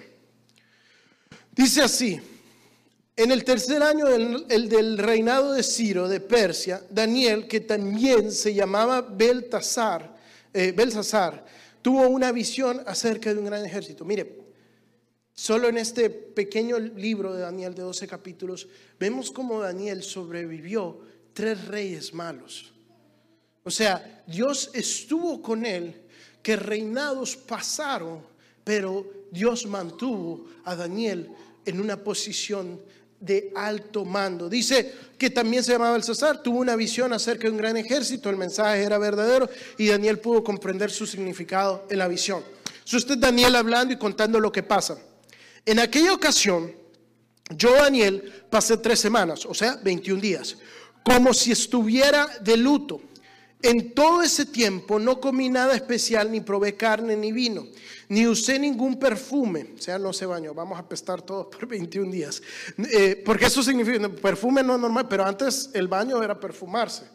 Dice 1.51 1.83
así, 1.83 2.19
en 3.15 3.31
el 3.31 3.43
tercer 3.43 3.83
año 3.83 4.07
del, 4.07 4.45
el 4.49 4.69
del 4.69 4.97
reinado 4.97 5.53
de 5.53 5.63
Ciro 5.63 6.07
de 6.07 6.19
Persia, 6.19 6.83
Daniel, 6.89 7.47
que 7.47 7.59
también 7.59 8.31
se 8.31 8.53
llamaba 8.53 9.01
Beltasar, 9.01 10.17
eh, 10.51 10.71
Belsasar, 10.75 11.45
tuvo 11.81 12.07
una 12.07 12.31
visión 12.31 12.81
acerca 12.87 13.31
de 13.31 13.39
un 13.39 13.45
gran 13.45 13.63
ejército. 13.65 14.03
Mire, 14.03 14.39
solo 15.33 15.69
en 15.69 15.77
este 15.77 16.09
pequeño 16.09 16.79
libro 16.79 17.33
de 17.33 17.41
Daniel 17.41 17.75
de 17.75 17.83
12 17.83 18.07
capítulos, 18.07 18.67
vemos 18.99 19.31
cómo 19.31 19.59
Daniel 19.61 20.01
sobrevivió 20.01 21.01
tres 21.33 21.67
reyes 21.67 22.13
malos. 22.13 22.73
O 23.63 23.69
sea, 23.69 24.23
Dios 24.25 24.71
estuvo 24.73 25.41
con 25.41 25.65
él, 25.65 26.01
que 26.41 26.55
reinados 26.55 27.37
pasaron, 27.37 28.21
pero 28.63 29.05
Dios 29.31 29.65
mantuvo 29.65 30.47
a 30.65 30.75
Daniel 30.75 31.29
en 31.65 31.79
una 31.79 32.03
posición 32.03 32.81
de 33.23 33.51
alto 33.55 34.03
mando. 34.03 34.49
Dice 34.49 34.93
que 35.17 35.29
también 35.29 35.63
se 35.63 35.71
llamaba 35.71 35.95
el 35.95 36.03
César, 36.03 36.43
tuvo 36.43 36.59
una 36.59 36.75
visión 36.75 37.13
acerca 37.13 37.43
de 37.43 37.51
un 37.51 37.57
gran 37.57 37.77
ejército, 37.77 38.29
el 38.29 38.35
mensaje 38.35 38.83
era 38.83 38.97
verdadero 38.97 39.49
y 39.77 39.87
Daniel 39.87 40.19
pudo 40.19 40.43
comprender 40.43 40.91
su 40.91 41.07
significado 41.07 41.85
en 41.89 41.99
la 41.99 42.07
visión. 42.07 42.43
Es 42.85 42.93
usted 42.93 43.17
Daniel 43.17 43.55
hablando 43.55 43.93
y 43.93 43.97
contando 43.97 44.39
lo 44.39 44.51
que 44.51 44.63
pasa. 44.63 44.97
En 45.65 45.79
aquella 45.79 46.13
ocasión, 46.13 46.73
yo 47.55 47.73
Daniel 47.73 48.45
pasé 48.49 48.77
tres 48.77 48.99
semanas, 48.99 49.45
o 49.45 49.53
sea, 49.53 49.77
21 49.77 50.21
días, 50.21 50.57
como 51.03 51.33
si 51.33 51.51
estuviera 51.53 52.27
de 52.41 52.57
luto. 52.57 53.01
En 53.63 53.93
todo 53.93 54.21
ese 54.21 54.45
tiempo 54.45 54.99
no 54.99 55.19
comí 55.19 55.49
nada 55.49 55.75
especial, 55.75 56.31
ni 56.31 56.41
probé 56.41 56.75
carne 56.75 57.15
ni 57.15 57.31
vino 57.31 57.65
ni 58.09 58.27
usé 58.27 58.59
ningún 58.59 58.99
perfume, 58.99 59.73
o 59.75 59.81
sea, 59.81 59.97
no 59.97 60.13
se 60.13 60.27
bañó, 60.27 60.53
vamos 60.53 60.77
a 60.77 60.87
pestar 60.87 61.23
todos 61.23 61.47
por 61.47 61.67
21 61.67 62.11
días, 62.11 62.43
eh, 62.91 63.21
porque 63.25 63.45
eso 63.45 63.63
significa, 63.63 64.07
perfume 64.07 64.61
no 64.61 64.75
es 64.75 64.81
normal, 64.81 65.07
pero 65.07 65.25
antes 65.25 65.71
el 65.73 65.87
baño 65.87 66.21
era 66.21 66.39
perfumarse, 66.39 67.05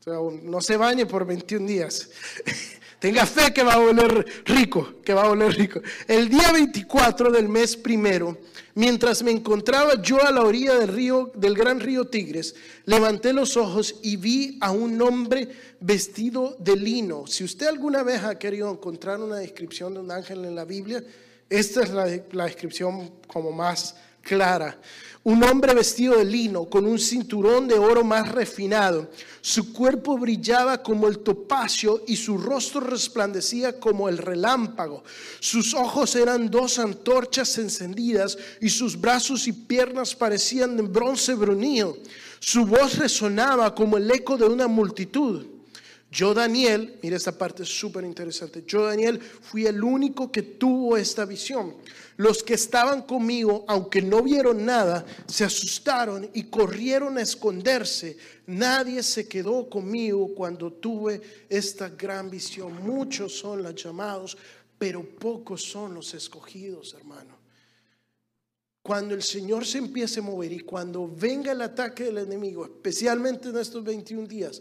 o 0.00 0.02
sea, 0.02 0.14
no 0.42 0.60
se 0.60 0.76
bañe 0.76 1.06
por 1.06 1.26
21 1.26 1.66
días. 1.66 2.10
Tenga 3.04 3.26
fe 3.26 3.52
que 3.52 3.62
va 3.62 3.74
a 3.74 3.80
oler 3.80 4.24
rico, 4.46 4.94
que 5.04 5.12
va 5.12 5.24
a 5.24 5.30
oler 5.30 5.52
rico. 5.52 5.78
El 6.08 6.30
día 6.30 6.50
24 6.52 7.30
del 7.30 7.50
mes 7.50 7.76
primero, 7.76 8.38
mientras 8.76 9.22
me 9.22 9.30
encontraba 9.30 10.00
yo 10.00 10.26
a 10.26 10.30
la 10.30 10.40
orilla 10.40 10.78
del 10.78 10.88
río, 10.88 11.30
del 11.34 11.54
gran 11.54 11.80
río 11.80 12.06
Tigres, 12.06 12.54
levanté 12.86 13.34
los 13.34 13.58
ojos 13.58 13.96
y 14.02 14.16
vi 14.16 14.56
a 14.62 14.70
un 14.70 15.02
hombre 15.02 15.50
vestido 15.80 16.56
de 16.58 16.76
lino. 16.76 17.26
Si 17.26 17.44
usted 17.44 17.66
alguna 17.66 18.02
vez 18.02 18.24
ha 18.24 18.38
querido 18.38 18.70
encontrar 18.70 19.20
una 19.20 19.36
descripción 19.36 19.92
de 19.92 20.00
un 20.00 20.10
ángel 20.10 20.42
en 20.46 20.54
la 20.54 20.64
Biblia, 20.64 21.04
esta 21.50 21.82
es 21.82 21.90
la, 21.90 22.06
la 22.32 22.46
descripción 22.46 23.12
como 23.26 23.52
más 23.52 23.96
clara. 24.22 24.78
Un 25.24 25.42
hombre 25.42 25.72
vestido 25.72 26.18
de 26.18 26.24
lino, 26.26 26.66
con 26.66 26.84
un 26.84 26.98
cinturón 26.98 27.66
de 27.66 27.78
oro 27.78 28.04
más 28.04 28.30
refinado. 28.30 29.10
Su 29.40 29.72
cuerpo 29.72 30.18
brillaba 30.18 30.82
como 30.82 31.08
el 31.08 31.20
topacio 31.20 32.04
y 32.06 32.16
su 32.16 32.36
rostro 32.36 32.80
resplandecía 32.80 33.80
como 33.80 34.10
el 34.10 34.18
relámpago. 34.18 35.02
Sus 35.40 35.72
ojos 35.72 36.14
eran 36.14 36.50
dos 36.50 36.78
antorchas 36.78 37.56
encendidas 37.56 38.36
y 38.60 38.68
sus 38.68 39.00
brazos 39.00 39.48
y 39.48 39.52
piernas 39.52 40.14
parecían 40.14 40.76
de 40.76 40.82
bronce 40.82 41.32
brunido. 41.32 41.96
Su 42.38 42.66
voz 42.66 42.98
resonaba 42.98 43.74
como 43.74 43.96
el 43.96 44.10
eco 44.10 44.36
de 44.36 44.44
una 44.44 44.68
multitud. 44.68 45.46
Yo, 46.14 46.34
Daniel, 46.34 46.98
mira 47.02 47.16
esta 47.16 47.36
parte 47.36 47.64
súper 47.64 48.04
interesante. 48.04 48.62
Yo, 48.66 48.84
Daniel, 48.84 49.18
fui 49.20 49.66
el 49.66 49.82
único 49.82 50.30
que 50.30 50.42
tuvo 50.42 50.96
esta 50.96 51.24
visión. 51.24 51.74
Los 52.16 52.42
que 52.42 52.54
estaban 52.54 53.02
conmigo, 53.02 53.64
aunque 53.66 54.00
no 54.00 54.22
vieron 54.22 54.64
nada, 54.64 55.04
se 55.26 55.44
asustaron 55.44 56.30
y 56.32 56.44
corrieron 56.44 57.18
a 57.18 57.22
esconderse. 57.22 58.16
Nadie 58.46 59.02
se 59.02 59.26
quedó 59.26 59.68
conmigo 59.68 60.32
cuando 60.34 60.72
tuve 60.72 61.20
esta 61.48 61.88
gran 61.88 62.30
visión. 62.30 62.82
Muchos 62.84 63.36
son 63.36 63.62
los 63.62 63.74
llamados, 63.74 64.36
pero 64.78 65.02
pocos 65.02 65.62
son 65.62 65.94
los 65.94 66.14
escogidos, 66.14 66.94
hermano. 66.94 67.34
Cuando 68.82 69.14
el 69.14 69.22
Señor 69.22 69.64
se 69.66 69.78
empiece 69.78 70.20
a 70.20 70.22
mover 70.22 70.52
y 70.52 70.60
cuando 70.60 71.08
venga 71.08 71.52
el 71.52 71.62
ataque 71.62 72.04
del 72.04 72.18
enemigo, 72.18 72.66
especialmente 72.66 73.48
en 73.48 73.56
estos 73.56 73.82
21 73.82 74.28
días, 74.28 74.60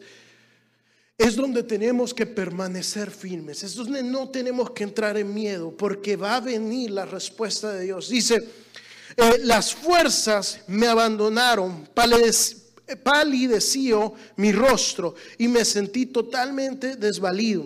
es 1.17 1.35
donde 1.35 1.63
tenemos 1.63 2.13
que 2.13 2.25
permanecer 2.25 3.11
firmes, 3.11 3.63
es 3.63 3.75
donde 3.75 4.01
no 4.03 4.29
tenemos 4.29 4.71
que 4.71 4.83
entrar 4.83 5.17
en 5.17 5.33
miedo, 5.33 5.75
porque 5.75 6.15
va 6.15 6.37
a 6.37 6.41
venir 6.41 6.91
la 6.91 7.05
respuesta 7.05 7.71
de 7.73 7.85
Dios. 7.85 8.09
Dice, 8.09 8.35
eh, 9.15 9.39
las 9.43 9.73
fuerzas 9.73 10.61
me 10.67 10.87
abandonaron, 10.87 11.87
palideció 13.03 14.13
mi 14.37 14.51
rostro 14.51 15.15
y 15.37 15.47
me 15.47 15.63
sentí 15.63 16.07
totalmente 16.07 16.95
desvalido. 16.95 17.63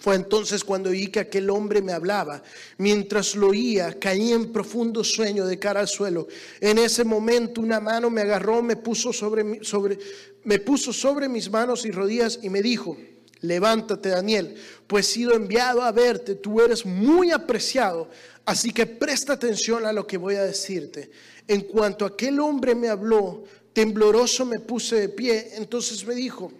Fue 0.00 0.14
entonces 0.14 0.64
cuando 0.64 0.88
oí 0.88 1.08
que 1.08 1.20
aquel 1.20 1.50
hombre 1.50 1.82
me 1.82 1.92
hablaba. 1.92 2.42
Mientras 2.78 3.34
lo 3.34 3.48
oía, 3.48 3.98
caí 3.98 4.32
en 4.32 4.50
profundo 4.50 5.04
sueño 5.04 5.44
de 5.44 5.58
cara 5.58 5.80
al 5.80 5.88
suelo. 5.88 6.28
En 6.60 6.78
ese 6.78 7.04
momento 7.04 7.60
una 7.60 7.78
mano 7.78 8.08
me 8.08 8.22
agarró, 8.22 8.62
me 8.62 8.76
puso 8.76 9.12
sobre, 9.12 9.62
sobre, 9.62 9.98
me 10.44 10.58
puso 10.58 10.92
sobre 10.92 11.28
mis 11.28 11.50
manos 11.50 11.84
y 11.84 11.90
rodillas 11.90 12.38
y 12.42 12.50
me 12.50 12.62
dijo, 12.62 12.96
levántate 13.40 14.10
Daniel, 14.10 14.56
pues 14.86 15.08
he 15.08 15.12
sido 15.12 15.34
enviado 15.34 15.82
a 15.82 15.92
verte, 15.92 16.34
tú 16.34 16.60
eres 16.60 16.84
muy 16.86 17.30
apreciado, 17.30 18.08
así 18.44 18.72
que 18.72 18.86
presta 18.86 19.34
atención 19.34 19.86
a 19.86 19.92
lo 19.92 20.06
que 20.06 20.16
voy 20.16 20.36
a 20.36 20.44
decirte. 20.44 21.10
En 21.48 21.62
cuanto 21.62 22.04
aquel 22.04 22.40
hombre 22.40 22.74
me 22.74 22.88
habló, 22.88 23.44
tembloroso 23.72 24.46
me 24.46 24.60
puse 24.60 24.96
de 24.96 25.08
pie, 25.08 25.52
entonces 25.56 26.06
me 26.06 26.14
dijo, 26.14 26.52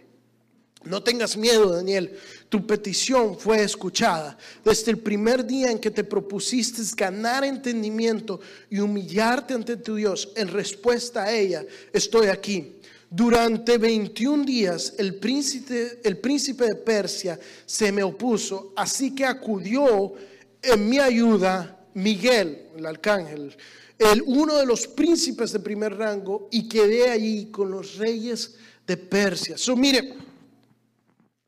no 0.85 1.03
tengas 1.03 1.37
miedo, 1.37 1.71
Daniel. 1.71 2.19
Tu 2.49 2.67
petición 2.67 3.39
fue 3.39 3.63
escuchada. 3.63 4.37
Desde 4.65 4.91
el 4.91 4.99
primer 4.99 5.47
día 5.47 5.71
en 5.71 5.79
que 5.79 5.91
te 5.91 6.03
propusiste 6.03 6.83
ganar 6.97 7.45
entendimiento 7.45 8.41
y 8.69 8.81
humillarte 8.81 9.55
ante 9.55 9.77
tu 9.77 9.95
Dios, 9.95 10.31
en 10.35 10.49
respuesta 10.49 11.25
a 11.25 11.33
ella, 11.33 11.65
estoy 11.93 12.27
aquí. 12.27 12.81
Durante 13.15 13.77
21 13.77 14.43
días 14.47 14.95
el 14.97 15.17
príncipe, 15.17 16.01
el 16.03 16.17
príncipe 16.17 16.65
de 16.65 16.77
Persia 16.77 17.39
se 17.67 17.93
me 17.93 18.03
opuso, 18.03 18.73
así 18.75 19.15
que 19.15 19.27
acudió 19.27 20.15
en 20.63 20.89
mi 20.89 20.99
ayuda 20.99 21.87
Miguel, 21.93 22.71
el 22.75 22.87
arcángel, 22.87 23.55
el, 23.99 24.23
uno 24.25 24.57
de 24.57 24.65
los 24.65 24.87
príncipes 24.87 25.53
de 25.53 25.61
primer 25.61 25.95
rango, 25.95 26.49
y 26.51 26.67
quedé 26.67 27.11
allí 27.11 27.51
con 27.51 27.71
los 27.71 27.97
reyes 27.97 28.55
de 28.87 28.97
Persia. 28.97 29.59
So, 29.59 29.77
mire, 29.77 30.15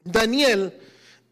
Daniel 0.05 0.71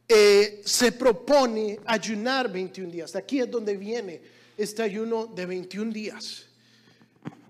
eh, 0.08 0.62
se 0.64 0.92
propone 0.92 1.78
ayunar 1.84 2.50
21 2.50 2.90
días. 2.90 3.14
Aquí 3.16 3.40
es 3.40 3.50
donde 3.50 3.76
viene 3.76 4.22
este 4.56 4.82
ayuno 4.82 5.26
de 5.26 5.44
21 5.44 5.92
días. 5.92 6.46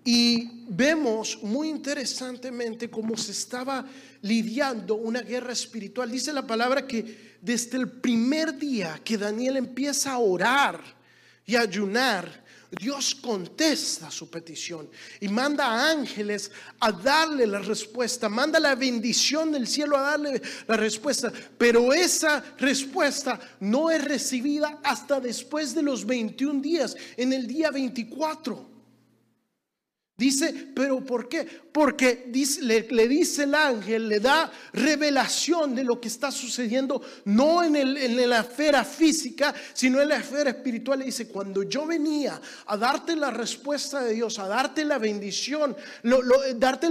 Y 0.04 0.64
vemos 0.68 1.38
muy 1.42 1.68
interesantemente 1.68 2.90
cómo 2.90 3.16
se 3.16 3.32
estaba 3.32 3.86
lidiando 4.22 4.96
una 4.96 5.22
guerra 5.22 5.52
espiritual. 5.52 6.10
Dice 6.10 6.32
la 6.32 6.46
palabra 6.46 6.86
que 6.86 7.36
desde 7.40 7.78
el 7.78 7.88
primer 7.88 8.56
día 8.58 9.00
que 9.04 9.16
Daniel 9.16 9.58
empieza 9.58 10.12
a 10.12 10.18
orar 10.18 10.80
y 11.46 11.54
ayunar, 11.54 12.42
Dios 12.70 13.14
contesta 13.14 14.10
su 14.10 14.30
petición 14.30 14.88
y 15.20 15.28
manda 15.28 15.90
ángeles 15.90 16.50
a 16.80 16.90
darle 16.90 17.46
la 17.46 17.58
respuesta, 17.58 18.30
manda 18.30 18.58
la 18.58 18.74
bendición 18.74 19.52
del 19.52 19.68
cielo 19.68 19.98
a 19.98 20.12
darle 20.12 20.40
la 20.66 20.78
respuesta, 20.78 21.30
pero 21.58 21.92
esa 21.92 22.42
respuesta 22.58 23.38
no 23.60 23.90
es 23.90 24.02
recibida 24.02 24.80
hasta 24.82 25.20
después 25.20 25.74
de 25.74 25.82
los 25.82 26.06
21 26.06 26.62
días, 26.62 26.96
en 27.16 27.34
el 27.34 27.46
día 27.46 27.70
24. 27.70 28.71
Dice, 30.22 30.68
pero 30.72 31.04
¿por 31.04 31.28
qué? 31.28 31.44
Porque 31.72 32.30
le, 32.60 33.08
dice 33.08 33.42
el 33.42 33.56
ángel, 33.56 34.08
le 34.08 34.20
da 34.20 34.52
revelación 34.72 35.74
de 35.74 35.82
lo 35.82 36.00
que 36.00 36.06
está 36.06 36.30
sucediendo, 36.30 37.02
no 37.24 37.64
en, 37.64 37.74
en 37.74 38.30
la 38.30 38.38
esfera 38.38 38.84
física, 38.84 39.52
sino 39.72 40.00
en 40.00 40.10
la 40.10 40.18
esfera 40.18 40.50
espiritual. 40.50 41.00
Le 41.00 41.06
dice, 41.06 41.26
cuando 41.26 41.64
yo 41.64 41.86
venía 41.86 42.40
a 42.66 42.76
darte 42.76 43.16
la 43.16 43.32
respuesta 43.32 44.00
de 44.00 44.14
Dios, 44.14 44.38
a 44.38 44.46
darte 44.46 44.84
la 44.84 44.98
bendición, 44.98 45.76
lo, 46.04 46.20
darte 46.54 46.86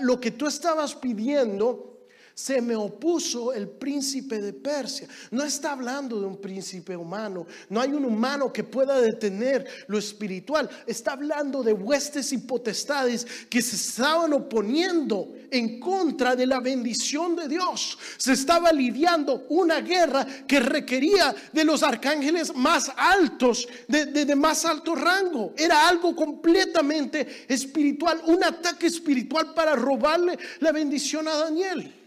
lo 0.00 0.18
que 0.18 0.32
tú 0.32 0.48
estabas 0.48 0.96
pidiendo, 0.96 1.97
se 2.38 2.62
me 2.62 2.76
opuso 2.76 3.52
el 3.52 3.68
príncipe 3.68 4.40
de 4.40 4.52
Persia. 4.52 5.08
No 5.32 5.42
está 5.42 5.72
hablando 5.72 6.20
de 6.20 6.26
un 6.26 6.40
príncipe 6.40 6.96
humano. 6.96 7.48
No 7.68 7.80
hay 7.80 7.90
un 7.90 8.04
humano 8.04 8.52
que 8.52 8.62
pueda 8.62 9.00
detener 9.00 9.66
lo 9.88 9.98
espiritual. 9.98 10.70
Está 10.86 11.14
hablando 11.14 11.64
de 11.64 11.72
huestes 11.72 12.32
y 12.32 12.38
potestades 12.38 13.26
que 13.50 13.60
se 13.60 13.74
estaban 13.74 14.32
oponiendo 14.32 15.34
en 15.50 15.80
contra 15.80 16.36
de 16.36 16.46
la 16.46 16.60
bendición 16.60 17.34
de 17.34 17.48
Dios. 17.48 17.98
Se 18.18 18.34
estaba 18.34 18.70
lidiando 18.70 19.46
una 19.48 19.80
guerra 19.80 20.24
que 20.46 20.60
requería 20.60 21.34
de 21.52 21.64
los 21.64 21.82
arcángeles 21.82 22.54
más 22.54 22.92
altos, 22.96 23.66
de, 23.88 24.06
de 24.06 24.36
más 24.36 24.64
alto 24.64 24.94
rango. 24.94 25.54
Era 25.56 25.88
algo 25.88 26.14
completamente 26.14 27.46
espiritual, 27.48 28.22
un 28.26 28.44
ataque 28.44 28.86
espiritual 28.86 29.54
para 29.54 29.74
robarle 29.74 30.38
la 30.60 30.70
bendición 30.70 31.26
a 31.26 31.34
Daniel. 31.34 31.97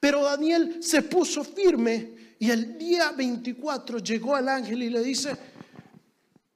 Pero 0.00 0.22
Daniel 0.24 0.78
se 0.82 1.02
puso 1.02 1.42
firme 1.42 2.34
y 2.38 2.50
el 2.50 2.78
día 2.78 3.12
24 3.12 3.98
llegó 3.98 4.36
al 4.36 4.48
ángel 4.48 4.82
y 4.82 4.90
le 4.90 5.02
dice, 5.02 5.36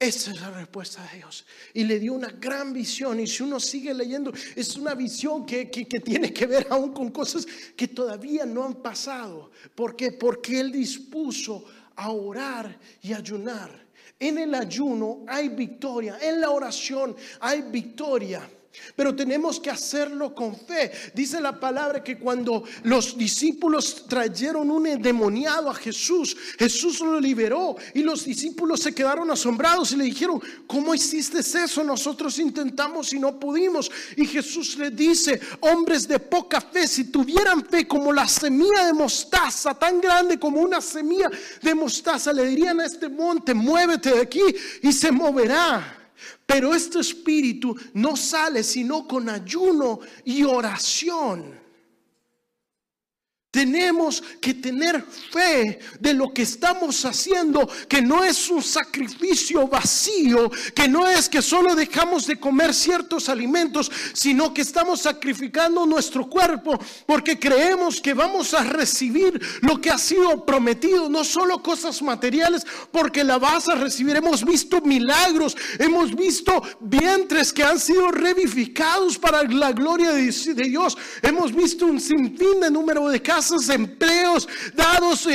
esa 0.02 0.32
es 0.32 0.40
la 0.40 0.50
respuesta 0.50 1.00
de 1.10 1.18
Dios. 1.18 1.46
Y 1.74 1.84
le 1.84 2.00
dio 2.00 2.12
una 2.12 2.28
gran 2.28 2.72
visión. 2.72 3.20
Y 3.20 3.26
si 3.28 3.44
uno 3.44 3.60
sigue 3.60 3.94
leyendo, 3.94 4.32
es 4.56 4.76
una 4.76 4.94
visión 4.94 5.46
que, 5.46 5.66
tiene 5.66 6.32
que 6.32 6.46
ver 6.46 6.66
aún 6.70 6.92
con 6.92 7.10
cosas 7.10 7.46
que 7.76 7.86
todavía 7.86 8.44
no 8.44 8.64
han 8.64 8.82
pasado. 8.82 9.52
¿Por 9.76 9.94
qué? 9.94 10.10
Porque 10.10 10.58
Él 10.58 10.72
dispuso 10.72 11.64
a 11.94 12.10
orar 12.10 12.76
y 13.00 13.12
ayunar. 13.12 13.86
En 14.18 14.38
el 14.38 14.54
ayuno 14.56 15.24
hay 15.28 15.50
victoria. 15.50 16.18
En 16.20 16.40
la 16.40 16.50
oración 16.50 17.14
hay 17.38 17.62
victoria. 17.62 18.48
Pero 18.96 19.14
tenemos 19.14 19.60
que 19.60 19.70
hacerlo 19.70 20.34
con 20.34 20.56
fe. 20.56 20.90
Dice 21.14 21.40
la 21.40 21.58
palabra 21.58 22.02
que 22.02 22.18
cuando 22.18 22.64
los 22.84 23.16
discípulos 23.16 24.06
trajeron 24.08 24.70
un 24.70 24.86
endemoniado 24.86 25.70
a 25.70 25.74
Jesús, 25.74 26.36
Jesús 26.58 27.00
lo 27.00 27.20
liberó 27.20 27.76
y 27.94 28.02
los 28.02 28.24
discípulos 28.24 28.80
se 28.80 28.94
quedaron 28.94 29.30
asombrados 29.30 29.92
y 29.92 29.96
le 29.96 30.04
dijeron, 30.04 30.40
¿cómo 30.66 30.94
hiciste 30.94 31.40
eso? 31.40 31.84
Nosotros 31.84 32.38
intentamos 32.38 33.12
y 33.12 33.18
no 33.18 33.38
pudimos. 33.38 33.90
Y 34.16 34.26
Jesús 34.26 34.76
le 34.78 34.90
dice, 34.90 35.40
hombres 35.60 36.08
de 36.08 36.18
poca 36.18 36.60
fe, 36.60 36.86
si 36.86 37.04
tuvieran 37.04 37.64
fe 37.64 37.86
como 37.86 38.12
la 38.12 38.26
semilla 38.26 38.86
de 38.86 38.92
mostaza, 38.92 39.74
tan 39.74 40.00
grande 40.00 40.38
como 40.38 40.60
una 40.60 40.80
semilla 40.80 41.30
de 41.60 41.74
mostaza, 41.74 42.32
le 42.32 42.46
dirían 42.46 42.80
a 42.80 42.86
este 42.86 43.08
monte, 43.08 43.54
muévete 43.54 44.12
de 44.14 44.20
aquí 44.20 44.42
y 44.82 44.92
se 44.92 45.12
moverá. 45.12 46.01
Pero 46.52 46.74
este 46.74 47.00
espíritu 47.00 47.74
no 47.94 48.14
sale 48.14 48.62
sino 48.62 49.08
con 49.08 49.30
ayuno 49.30 50.00
y 50.24 50.42
oración. 50.44 51.61
Tenemos 53.52 54.22
que 54.40 54.54
tener 54.54 55.04
fe 55.30 55.78
de 56.00 56.14
lo 56.14 56.32
que 56.32 56.40
estamos 56.40 57.04
haciendo, 57.04 57.68
que 57.86 58.00
no 58.00 58.24
es 58.24 58.48
un 58.48 58.62
sacrificio 58.62 59.68
vacío, 59.68 60.50
que 60.74 60.88
no 60.88 61.06
es 61.06 61.28
que 61.28 61.42
solo 61.42 61.74
dejamos 61.74 62.26
de 62.26 62.40
comer 62.40 62.72
ciertos 62.72 63.28
alimentos, 63.28 63.92
sino 64.14 64.54
que 64.54 64.62
estamos 64.62 65.02
sacrificando 65.02 65.84
nuestro 65.84 66.30
cuerpo 66.30 66.78
porque 67.04 67.38
creemos 67.38 68.00
que 68.00 68.14
vamos 68.14 68.54
a 68.54 68.64
recibir 68.64 69.38
lo 69.60 69.82
que 69.82 69.90
ha 69.90 69.98
sido 69.98 70.46
prometido, 70.46 71.10
no 71.10 71.22
solo 71.22 71.62
cosas 71.62 72.00
materiales, 72.00 72.66
porque 72.90 73.22
la 73.22 73.36
vas 73.36 73.68
a 73.68 73.74
recibir. 73.74 74.16
Hemos 74.16 74.46
visto 74.46 74.80
milagros, 74.80 75.54
hemos 75.78 76.16
visto 76.16 76.62
vientres 76.80 77.52
que 77.52 77.64
han 77.64 77.78
sido 77.78 78.10
revivificados 78.10 79.18
para 79.18 79.42
la 79.42 79.72
gloria 79.72 80.12
de 80.12 80.30
Dios, 80.54 80.96
hemos 81.20 81.54
visto 81.54 81.84
un 81.84 82.00
sinfín 82.00 82.58
de 82.58 82.70
número 82.70 83.10
de 83.10 83.20
empleos 83.50 84.48
dados. 84.74 85.26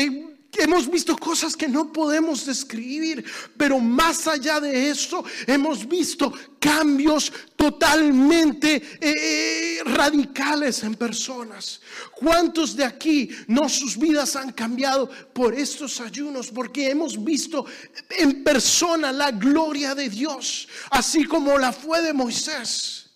hemos 0.57 0.89
visto 0.89 1.15
cosas 1.17 1.55
que 1.55 1.67
no 1.67 1.91
podemos 1.91 2.45
describir, 2.45 3.23
pero 3.57 3.79
más 3.79 4.27
allá 4.27 4.59
de 4.59 4.89
eso, 4.89 5.23
hemos 5.45 5.87
visto 5.87 6.33
cambios 6.59 7.31
totalmente 7.55 8.81
eh, 8.99 9.83
radicales 9.85 10.83
en 10.83 10.95
personas. 10.95 11.81
¿Cuántos 12.15 12.75
de 12.75 12.85
aquí 12.85 13.29
no 13.47 13.69
sus 13.69 13.97
vidas 13.97 14.35
han 14.35 14.51
cambiado 14.51 15.09
por 15.33 15.53
estos 15.53 15.99
ayunos? 16.01 16.49
Porque 16.49 16.89
hemos 16.89 17.23
visto 17.23 17.65
en 18.09 18.43
persona 18.43 19.11
la 19.11 19.31
gloria 19.31 19.93
de 19.93 20.09
Dios, 20.09 20.67
así 20.89 21.25
como 21.25 21.57
la 21.57 21.71
fue 21.71 22.01
de 22.01 22.13
Moisés. 22.13 23.11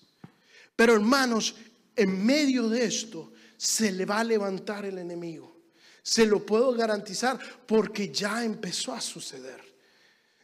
Pero 0.76 0.94
hermanos, 0.94 1.56
en 1.96 2.26
medio 2.26 2.70
de 2.70 2.86
esto, 2.86 3.34
se 3.62 3.92
le 3.92 4.08
va 4.08 4.22
a 4.22 4.24
levantar 4.24 4.86
el 4.86 4.98
enemigo. 4.98 5.56
Se 6.02 6.26
lo 6.26 6.44
puedo 6.44 6.74
garantizar 6.74 7.38
porque 7.68 8.12
ya 8.12 8.44
empezó 8.44 8.92
a 8.92 9.00
suceder. 9.00 9.62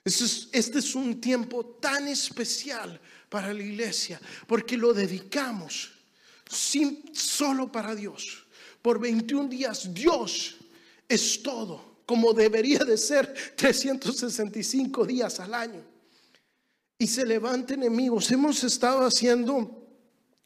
Este 0.05 0.77
es 0.77 0.93
un 0.93 1.19
tiempo 1.19 1.65
tan 1.81 2.07
especial 2.07 3.01
para 3.27 3.51
la 3.51 3.63
iglesia 3.63 4.21
porque 4.45 4.77
lo 4.77 4.93
dedicamos 4.93 5.93
sin, 6.47 7.11
solo 7.11 7.71
para 7.71 7.95
Dios. 7.95 8.45
Por 8.83 8.99
21 8.99 9.49
días 9.49 9.91
Dios 9.91 10.57
es 11.09 11.41
todo, 11.41 12.03
como 12.05 12.33
debería 12.33 12.85
de 12.85 12.99
ser 12.99 13.33
365 13.55 15.07
días 15.07 15.39
al 15.39 15.55
año. 15.55 15.83
Y 16.99 17.07
se 17.07 17.25
levanta 17.25 17.73
enemigos. 17.73 18.29
Hemos 18.29 18.63
estado 18.63 19.03
haciendo 19.07 19.87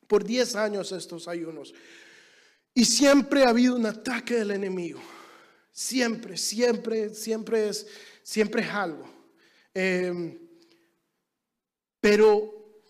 por 0.07 0.23
10 0.23 0.55
años 0.55 0.93
estos 0.93 1.27
ayunos. 1.27 1.73
Y 2.73 2.85
siempre 2.85 3.43
ha 3.43 3.49
habido 3.49 3.75
un 3.75 3.85
ataque 3.85 4.35
del 4.35 4.51
enemigo. 4.51 4.99
Siempre, 5.71 6.37
siempre, 6.37 7.13
siempre 7.13 7.69
es, 7.69 7.87
siempre 8.23 8.61
es 8.61 8.69
algo. 8.69 9.05
Em, 9.73 10.37
pero 11.99 12.83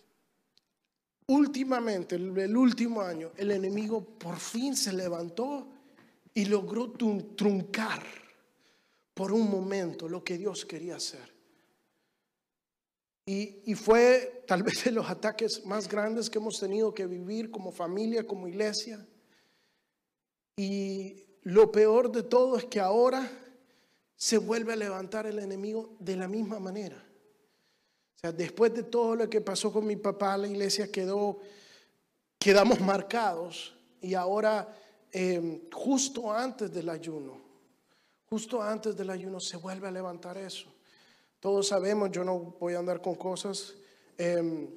últimamente, 1.26 2.16
el, 2.16 2.36
el, 2.38 2.56
último 2.56 3.02
año, 3.02 3.32
el 3.36 3.50
enemigo 3.50 4.04
por 4.18 4.38
fin 4.38 4.76
se 4.76 4.92
levantó 4.92 5.68
y 6.34 6.44
logró 6.46 6.92
truncar 6.92 8.02
por 9.14 9.32
un 9.32 9.50
momento 9.50 10.08
lo 10.08 10.24
que 10.24 10.38
Dios 10.38 10.64
quería 10.64 10.96
hacer. 10.96 11.32
Y, 13.26 13.62
y, 13.66 13.74
fue 13.74 14.44
tal 14.46 14.62
vez 14.64 14.84
de 14.84 14.90
los 14.92 15.08
ataques 15.08 15.64
más 15.66 15.88
grandes 15.88 16.28
que 16.28 16.38
hemos 16.38 16.58
tenido 16.58 16.92
que 16.94 17.06
vivir 17.06 17.50
como 17.50 17.70
familia, 17.70 18.26
como 18.26 18.48
iglesia. 18.48 19.06
Y 20.56 21.24
lo 21.42 21.72
peor 21.72 22.12
de 22.12 22.22
todo 22.22 22.56
es 22.56 22.64
que 22.66 22.80
ahora 22.80 23.30
se 24.16 24.38
vuelve 24.38 24.72
a 24.72 24.76
levantar 24.76 25.26
el 25.26 25.38
enemigo 25.38 25.96
de 25.98 26.16
la 26.16 26.28
misma 26.28 26.60
manera. 26.60 26.96
O 26.96 28.18
sea, 28.20 28.32
después 28.32 28.72
de 28.72 28.84
todo 28.84 29.16
lo 29.16 29.28
que 29.28 29.40
pasó 29.40 29.72
con 29.72 29.86
mi 29.86 29.96
papá, 29.96 30.36
la 30.36 30.46
iglesia 30.46 30.92
quedó, 30.92 31.40
quedamos 32.38 32.80
marcados 32.80 33.74
y 34.00 34.14
ahora 34.14 34.76
em, 35.10 35.62
justo 35.72 36.32
antes 36.32 36.72
del 36.72 36.88
ayuno, 36.88 37.40
justo 38.26 38.62
antes 38.62 38.96
del 38.96 39.10
ayuno 39.10 39.40
se 39.40 39.56
vuelve 39.56 39.88
a 39.88 39.90
levantar 39.90 40.38
eso. 40.38 40.68
Todos 41.40 41.66
sabemos, 41.66 42.12
yo 42.12 42.22
no 42.22 42.38
voy 42.60 42.74
a 42.74 42.78
andar 42.78 43.02
con 43.02 43.16
cosas. 43.16 43.74
Em, 44.16 44.68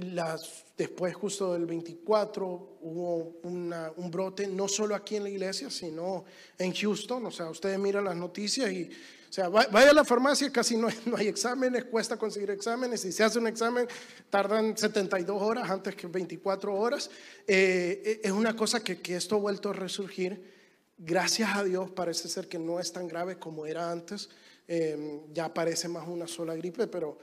las, 0.00 0.64
después 0.76 1.14
justo 1.14 1.52
del 1.52 1.66
24 1.66 2.78
hubo 2.80 3.40
un 3.42 4.10
brote, 4.10 4.46
no 4.46 4.68
solo 4.68 4.94
aquí 4.94 5.16
en 5.16 5.24
la 5.24 5.30
iglesia, 5.30 5.70
sino 5.70 6.24
en 6.58 6.72
Houston. 6.74 7.26
O 7.26 7.30
sea, 7.30 7.50
ustedes 7.50 7.78
miran 7.78 8.04
las 8.04 8.16
noticias 8.16 8.70
y, 8.72 8.84
o 9.28 9.32
sea, 9.32 9.48
vaya 9.48 9.90
a 9.90 9.94
la 9.94 10.04
farmacia, 10.04 10.50
casi 10.50 10.76
no 10.76 10.88
hay, 11.16 11.28
exámenes, 11.28 11.84
cuesta 11.84 12.16
conseguir 12.16 12.50
exámenes. 12.50 13.00
Si 13.02 13.12
se 13.12 13.24
hace 13.24 13.38
un 13.38 13.46
examen, 13.46 13.86
tardan 14.30 14.76
72 14.76 15.40
horas 15.40 15.70
antes 15.70 15.94
que 15.94 16.06
24 16.06 16.74
horas. 16.74 17.10
Eh, 17.46 18.20
es 18.22 18.32
una 18.32 18.56
cosa 18.56 18.82
que, 18.82 19.00
que 19.00 19.16
esto 19.16 19.36
ha 19.36 19.38
vuelto 19.38 19.70
a 19.70 19.72
resurgir. 19.74 20.56
Gracias 20.96 21.50
a 21.54 21.62
Dios 21.62 21.90
parece 21.90 22.28
ser 22.28 22.48
que 22.48 22.58
no 22.58 22.80
es 22.80 22.92
tan 22.92 23.06
grave 23.06 23.38
como 23.38 23.66
era 23.66 23.90
antes. 23.90 24.30
Eh, 24.70 25.22
ya 25.32 25.52
parece 25.52 25.88
más 25.88 26.06
una 26.06 26.28
sola 26.28 26.54
gripe, 26.54 26.86
pero 26.88 27.18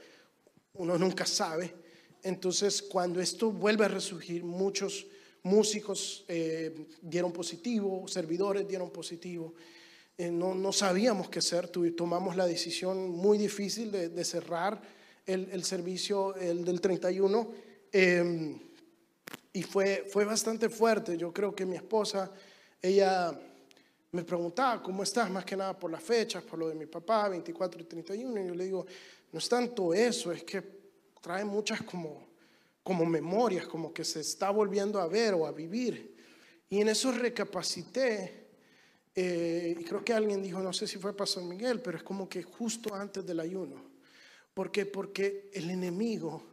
uno 0.74 0.98
nunca 0.98 1.24
sabe. 1.24 1.85
Entonces, 2.26 2.82
cuando 2.82 3.20
esto 3.20 3.52
vuelve 3.52 3.84
a 3.84 3.88
resurgir, 3.88 4.42
muchos 4.42 5.06
músicos 5.44 6.24
eh, 6.26 6.88
dieron 7.00 7.32
positivo, 7.32 8.08
servidores 8.08 8.66
dieron 8.66 8.90
positivo. 8.90 9.54
Eh, 10.18 10.28
no, 10.32 10.72
sabíamos 10.72 11.28
qué 11.28 11.38
hacer, 11.38 11.68
tomamos 11.68 12.34
la 12.34 12.46
decisión 12.46 13.10
muy 13.10 13.38
difícil 13.38 13.92
de, 13.92 14.24
cerrar 14.24 14.82
el, 15.24 15.62
servicio 15.62 16.34
el 16.34 16.64
del 16.64 16.80
31 16.80 17.52
em, 17.92 18.58
y 19.52 19.62
fue, 19.62 20.04
fue 20.10 20.24
bastante 20.24 20.68
fuerte. 20.68 21.16
Yo 21.16 21.32
creo 21.32 21.54
que 21.54 21.64
mi 21.64 21.76
esposa, 21.76 22.32
ella 22.82 23.38
me 24.10 24.24
preguntaba, 24.24 24.82
¿cómo 24.82 25.04
estás? 25.04 25.30
Más 25.30 25.44
que 25.44 25.56
nada 25.56 25.78
por 25.78 25.92
las 25.92 26.02
fechas, 26.02 26.42
por 26.42 26.58
lo 26.58 26.68
de 26.68 26.74
mi 26.74 26.86
papá, 26.86 27.28
24 27.28 27.82
y 27.82 27.84
31. 27.84 28.40
Y 28.42 28.48
yo 28.48 28.54
le 28.56 28.64
digo, 28.64 28.84
no 29.30 29.38
es 29.38 29.48
tanto 29.48 29.94
eso, 29.94 30.32
es 30.32 30.42
que 30.42 30.75
trae 31.26 31.44
muchas 31.44 31.82
como, 31.82 32.24
como 32.84 33.04
memorias, 33.04 33.66
como 33.66 33.92
que 33.92 34.04
se 34.04 34.20
está 34.20 34.50
volviendo 34.50 35.00
a 35.00 35.08
ver 35.08 35.34
o 35.34 35.44
a 35.44 35.50
vivir. 35.50 36.14
Y 36.70 36.80
en 36.80 36.88
eso 36.88 37.10
recapacité, 37.10 38.46
eh, 39.12 39.74
y 39.76 39.82
creo 39.82 40.04
que 40.04 40.12
alguien 40.12 40.40
dijo, 40.40 40.60
no 40.60 40.72
sé 40.72 40.86
si 40.86 40.98
fue 40.98 41.16
Pastor 41.16 41.42
Miguel, 41.42 41.82
pero 41.82 41.96
es 41.96 42.04
como 42.04 42.28
que 42.28 42.44
justo 42.44 42.94
antes 42.94 43.26
del 43.26 43.40
ayuno. 43.40 43.90
¿Por 44.54 44.70
qué? 44.70 44.86
Porque 44.86 45.50
el 45.52 45.68
enemigo 45.68 46.44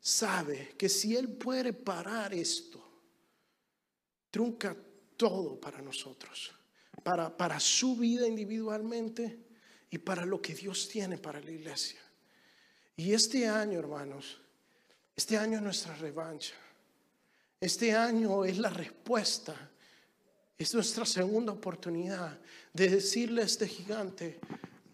sabe 0.00 0.72
que 0.78 0.88
si 0.88 1.14
él 1.14 1.36
puede 1.36 1.74
parar 1.74 2.32
esto, 2.32 2.82
trunca 4.30 4.74
todo 5.18 5.60
para 5.60 5.82
nosotros, 5.82 6.54
para, 7.02 7.36
para 7.36 7.60
su 7.60 7.96
vida 7.96 8.26
individualmente 8.26 9.40
y 9.90 9.98
para 9.98 10.24
lo 10.24 10.40
que 10.40 10.54
Dios 10.54 10.88
tiene 10.88 11.18
para 11.18 11.38
la 11.38 11.50
iglesia. 11.50 12.00
Y 12.96 13.12
este 13.12 13.46
año, 13.46 13.78
hermanos, 13.78 14.40
este 15.14 15.36
año 15.36 15.56
es 15.56 15.62
nuestra 15.62 15.94
revancha. 15.94 16.54
Este 17.60 17.92
año 17.92 18.44
es 18.44 18.58
la 18.58 18.70
respuesta. 18.70 19.54
Es 20.58 20.74
nuestra 20.74 21.04
segunda 21.04 21.52
oportunidad 21.52 22.38
de 22.72 22.88
decirle 22.88 23.42
a 23.42 23.46
este 23.46 23.68
gigante, 23.68 24.40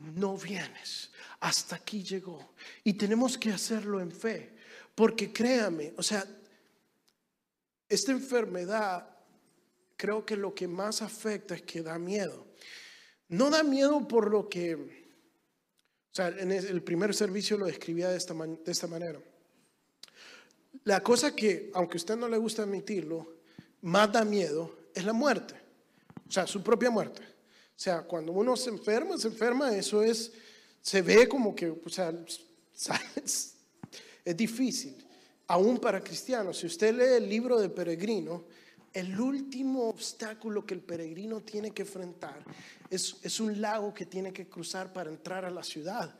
no 0.00 0.36
vienes, 0.36 1.10
hasta 1.40 1.76
aquí 1.76 2.02
llegó. 2.02 2.54
Y 2.82 2.94
tenemos 2.94 3.38
que 3.38 3.52
hacerlo 3.52 4.00
en 4.00 4.10
fe, 4.10 4.56
porque 4.94 5.32
créame, 5.32 5.94
o 5.96 6.02
sea, 6.02 6.26
esta 7.88 8.10
enfermedad 8.10 9.08
creo 9.96 10.26
que 10.26 10.36
lo 10.36 10.52
que 10.54 10.66
más 10.66 11.02
afecta 11.02 11.54
es 11.54 11.62
que 11.62 11.82
da 11.82 11.98
miedo. 11.98 12.46
No 13.28 13.50
da 13.50 13.62
miedo 13.62 14.08
por 14.08 14.30
lo 14.30 14.48
que, 14.48 15.01
o 16.12 16.14
sea, 16.14 16.28
en 16.28 16.52
el 16.52 16.82
primer 16.82 17.14
servicio 17.14 17.56
lo 17.56 17.64
describía 17.64 18.10
de 18.10 18.18
esta, 18.18 18.34
de 18.34 18.70
esta 18.70 18.86
manera. 18.86 19.18
La 20.84 21.02
cosa 21.02 21.34
que, 21.34 21.70
aunque 21.72 21.96
a 21.96 22.00
usted 22.00 22.16
no 22.16 22.28
le 22.28 22.36
gusta 22.36 22.64
admitirlo, 22.64 23.36
más 23.80 24.12
da 24.12 24.22
miedo 24.22 24.76
es 24.94 25.04
la 25.04 25.14
muerte, 25.14 25.54
o 26.28 26.30
sea, 26.30 26.46
su 26.46 26.62
propia 26.62 26.90
muerte. 26.90 27.22
O 27.22 27.80
sea, 27.82 28.02
cuando 28.02 28.32
uno 28.32 28.56
se 28.58 28.68
enferma, 28.68 29.16
se 29.16 29.28
enferma, 29.28 29.74
eso 29.74 30.02
es, 30.02 30.32
se 30.82 31.00
ve 31.00 31.26
como 31.26 31.54
que, 31.56 31.70
o 31.70 31.88
sea, 31.88 32.12
es 33.24 33.56
difícil, 34.36 35.02
aún 35.46 35.78
para 35.78 36.04
cristianos. 36.04 36.58
Si 36.58 36.66
usted 36.66 36.94
lee 36.94 37.24
el 37.24 37.28
libro 37.28 37.58
de 37.58 37.70
Peregrino, 37.70 38.44
el 38.92 39.18
último 39.18 39.88
obstáculo 39.88 40.66
que 40.66 40.74
el 40.74 40.82
peregrino 40.82 41.40
tiene 41.40 41.70
que 41.70 41.82
enfrentar 41.82 42.44
es, 42.90 43.40
un 43.40 43.60
lago 43.60 43.94
que 43.94 44.06
tiene 44.06 44.32
que 44.32 44.48
cruzar 44.48 44.92
para 44.92 45.10
entrar 45.10 45.44
a 45.44 45.50
la 45.50 45.62
ciudad 45.62 46.14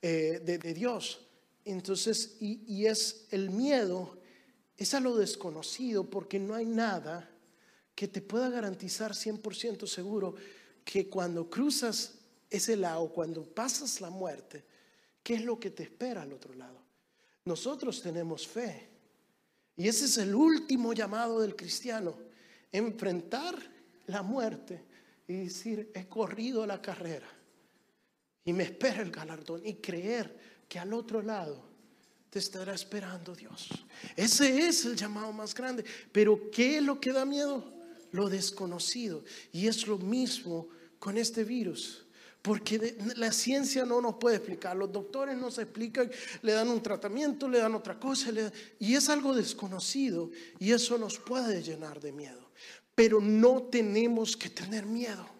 eh, 0.00 0.40
de, 0.44 0.74
Dios. 0.74 1.26
Entonces, 1.64 2.36
y, 2.40 2.62
y 2.66 2.86
es 2.86 3.26
el 3.30 3.50
miedo, 3.50 4.18
es 4.76 4.94
a 4.94 5.00
lo 5.00 5.16
desconocido, 5.16 6.08
porque 6.08 6.38
no 6.38 6.54
hay 6.54 6.66
nada 6.66 7.28
que 7.94 8.08
te 8.08 8.22
pueda 8.22 8.48
garantizar 8.48 9.12
100% 9.12 9.86
seguro 9.86 10.34
que 10.84 11.08
cuando 11.08 11.50
cruzas 11.50 12.14
ese 12.48 12.76
lago, 12.76 13.12
cuando 13.12 13.44
pasas 13.44 14.00
la 14.00 14.10
muerte, 14.10 14.64
¿qué 15.22 15.34
es 15.34 15.44
lo 15.44 15.58
que 15.58 15.70
te 15.70 15.84
espera 15.84 16.22
al 16.22 16.32
otro 16.32 16.54
lado? 16.54 16.80
Nosotros 17.44 18.00
tenemos 18.00 18.46
fe 18.46 18.91
y 19.76 19.88
ese 19.88 20.04
es 20.04 20.18
el 20.18 20.34
último 20.34 20.92
llamado 20.92 21.40
del 21.40 21.56
cristiano, 21.56 22.16
enfrentar 22.70 23.54
la 24.06 24.22
muerte 24.22 24.84
y 25.26 25.34
decir, 25.34 25.90
he 25.94 26.06
corrido 26.06 26.66
la 26.66 26.82
carrera 26.82 27.28
y 28.44 28.52
me 28.52 28.64
espera 28.64 29.02
el 29.02 29.10
galardón 29.10 29.62
y 29.64 29.74
creer 29.74 30.36
que 30.68 30.78
al 30.78 30.92
otro 30.92 31.22
lado 31.22 31.72
te 32.32 32.38
estará 32.38 32.72
esperando 32.72 33.34
Dios. 33.34 33.68
Ese 34.16 34.66
es 34.66 34.86
el 34.86 34.96
llamado 34.96 35.32
más 35.34 35.54
grande. 35.54 35.84
Pero 36.10 36.50
¿qué 36.50 36.78
es 36.78 36.82
lo 36.82 36.98
que 36.98 37.12
da 37.12 37.26
miedo? 37.26 37.70
Lo 38.10 38.30
desconocido. 38.30 39.22
Y 39.52 39.66
es 39.66 39.86
lo 39.86 39.98
mismo 39.98 40.68
con 40.98 41.18
este 41.18 41.44
virus. 41.44 42.06
Porque 42.42 42.96
la 43.14 43.30
ciencia 43.30 43.84
no 43.84 44.00
nos 44.00 44.16
puede 44.16 44.36
explicar, 44.36 44.76
los 44.76 44.90
doctores 44.90 45.36
no 45.36 45.50
se 45.52 45.62
explican, 45.62 46.10
le 46.42 46.52
dan 46.52 46.68
un 46.68 46.82
tratamiento, 46.82 47.48
le 47.48 47.60
dan 47.60 47.76
otra 47.76 48.00
cosa, 48.00 48.30
y 48.80 48.94
es 48.94 49.08
algo 49.08 49.32
desconocido 49.32 50.30
y 50.58 50.72
eso 50.72 50.98
nos 50.98 51.20
puede 51.20 51.62
llenar 51.62 52.00
de 52.00 52.10
miedo. 52.10 52.50
Pero 52.96 53.20
no 53.20 53.62
tenemos 53.62 54.36
que 54.36 54.50
tener 54.50 54.84
miedo. 54.86 55.31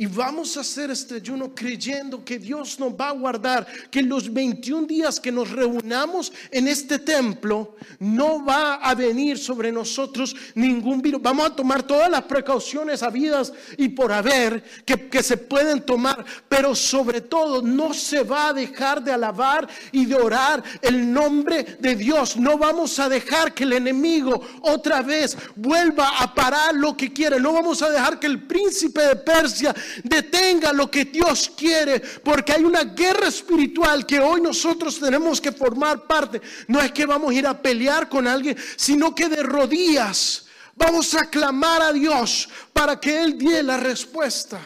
Y 0.00 0.06
vamos 0.06 0.56
a 0.56 0.60
hacer 0.60 0.92
este 0.92 1.16
ayuno 1.16 1.52
creyendo 1.52 2.24
que 2.24 2.38
Dios 2.38 2.78
nos 2.78 2.92
va 2.92 3.08
a 3.08 3.12
guardar, 3.14 3.66
que 3.90 4.00
los 4.00 4.32
21 4.32 4.86
días 4.86 5.18
que 5.18 5.32
nos 5.32 5.50
reunamos 5.50 6.32
en 6.52 6.68
este 6.68 7.00
templo 7.00 7.74
no 7.98 8.44
va 8.44 8.74
a 8.74 8.94
venir 8.94 9.38
sobre 9.38 9.72
nosotros 9.72 10.36
ningún 10.54 11.02
virus. 11.02 11.20
Vamos 11.20 11.46
a 11.46 11.56
tomar 11.56 11.82
todas 11.82 12.08
las 12.08 12.22
precauciones 12.22 13.02
habidas 13.02 13.52
y 13.76 13.88
por 13.88 14.12
haber 14.12 14.62
que, 14.84 15.08
que 15.08 15.20
se 15.20 15.36
pueden 15.36 15.84
tomar, 15.84 16.24
pero 16.48 16.76
sobre 16.76 17.20
todo 17.20 17.60
no 17.60 17.92
se 17.92 18.22
va 18.22 18.50
a 18.50 18.52
dejar 18.52 19.02
de 19.02 19.10
alabar 19.10 19.68
y 19.90 20.06
de 20.06 20.14
orar 20.14 20.62
el 20.80 21.12
nombre 21.12 21.76
de 21.80 21.96
Dios. 21.96 22.36
No 22.36 22.56
vamos 22.56 23.00
a 23.00 23.08
dejar 23.08 23.52
que 23.52 23.64
el 23.64 23.72
enemigo 23.72 24.40
otra 24.62 25.02
vez 25.02 25.36
vuelva 25.56 26.20
a 26.20 26.32
parar 26.32 26.72
lo 26.76 26.96
que 26.96 27.12
quiere. 27.12 27.40
No 27.40 27.52
vamos 27.52 27.82
a 27.82 27.90
dejar 27.90 28.20
que 28.20 28.28
el 28.28 28.46
príncipe 28.46 29.00
de 29.00 29.16
Persia 29.16 29.74
detenga 30.02 30.72
lo 30.72 30.90
que 30.90 31.04
Dios 31.04 31.52
quiere, 31.56 32.00
porque 32.00 32.52
hay 32.52 32.64
una 32.64 32.84
guerra 32.84 33.28
espiritual 33.28 34.06
que 34.06 34.20
hoy 34.20 34.40
nosotros 34.40 34.98
tenemos 34.98 35.40
que 35.40 35.52
formar 35.52 36.06
parte. 36.06 36.40
No 36.66 36.80
es 36.80 36.92
que 36.92 37.06
vamos 37.06 37.30
a 37.30 37.34
ir 37.34 37.46
a 37.46 37.60
pelear 37.60 38.08
con 38.08 38.26
alguien, 38.26 38.56
sino 38.76 39.14
que 39.14 39.28
de 39.28 39.42
rodillas 39.42 40.46
vamos 40.74 41.14
a 41.14 41.28
clamar 41.28 41.82
a 41.82 41.92
Dios 41.92 42.48
para 42.72 42.98
que 42.98 43.22
Él 43.22 43.38
dé 43.38 43.62
la 43.62 43.76
respuesta. 43.76 44.60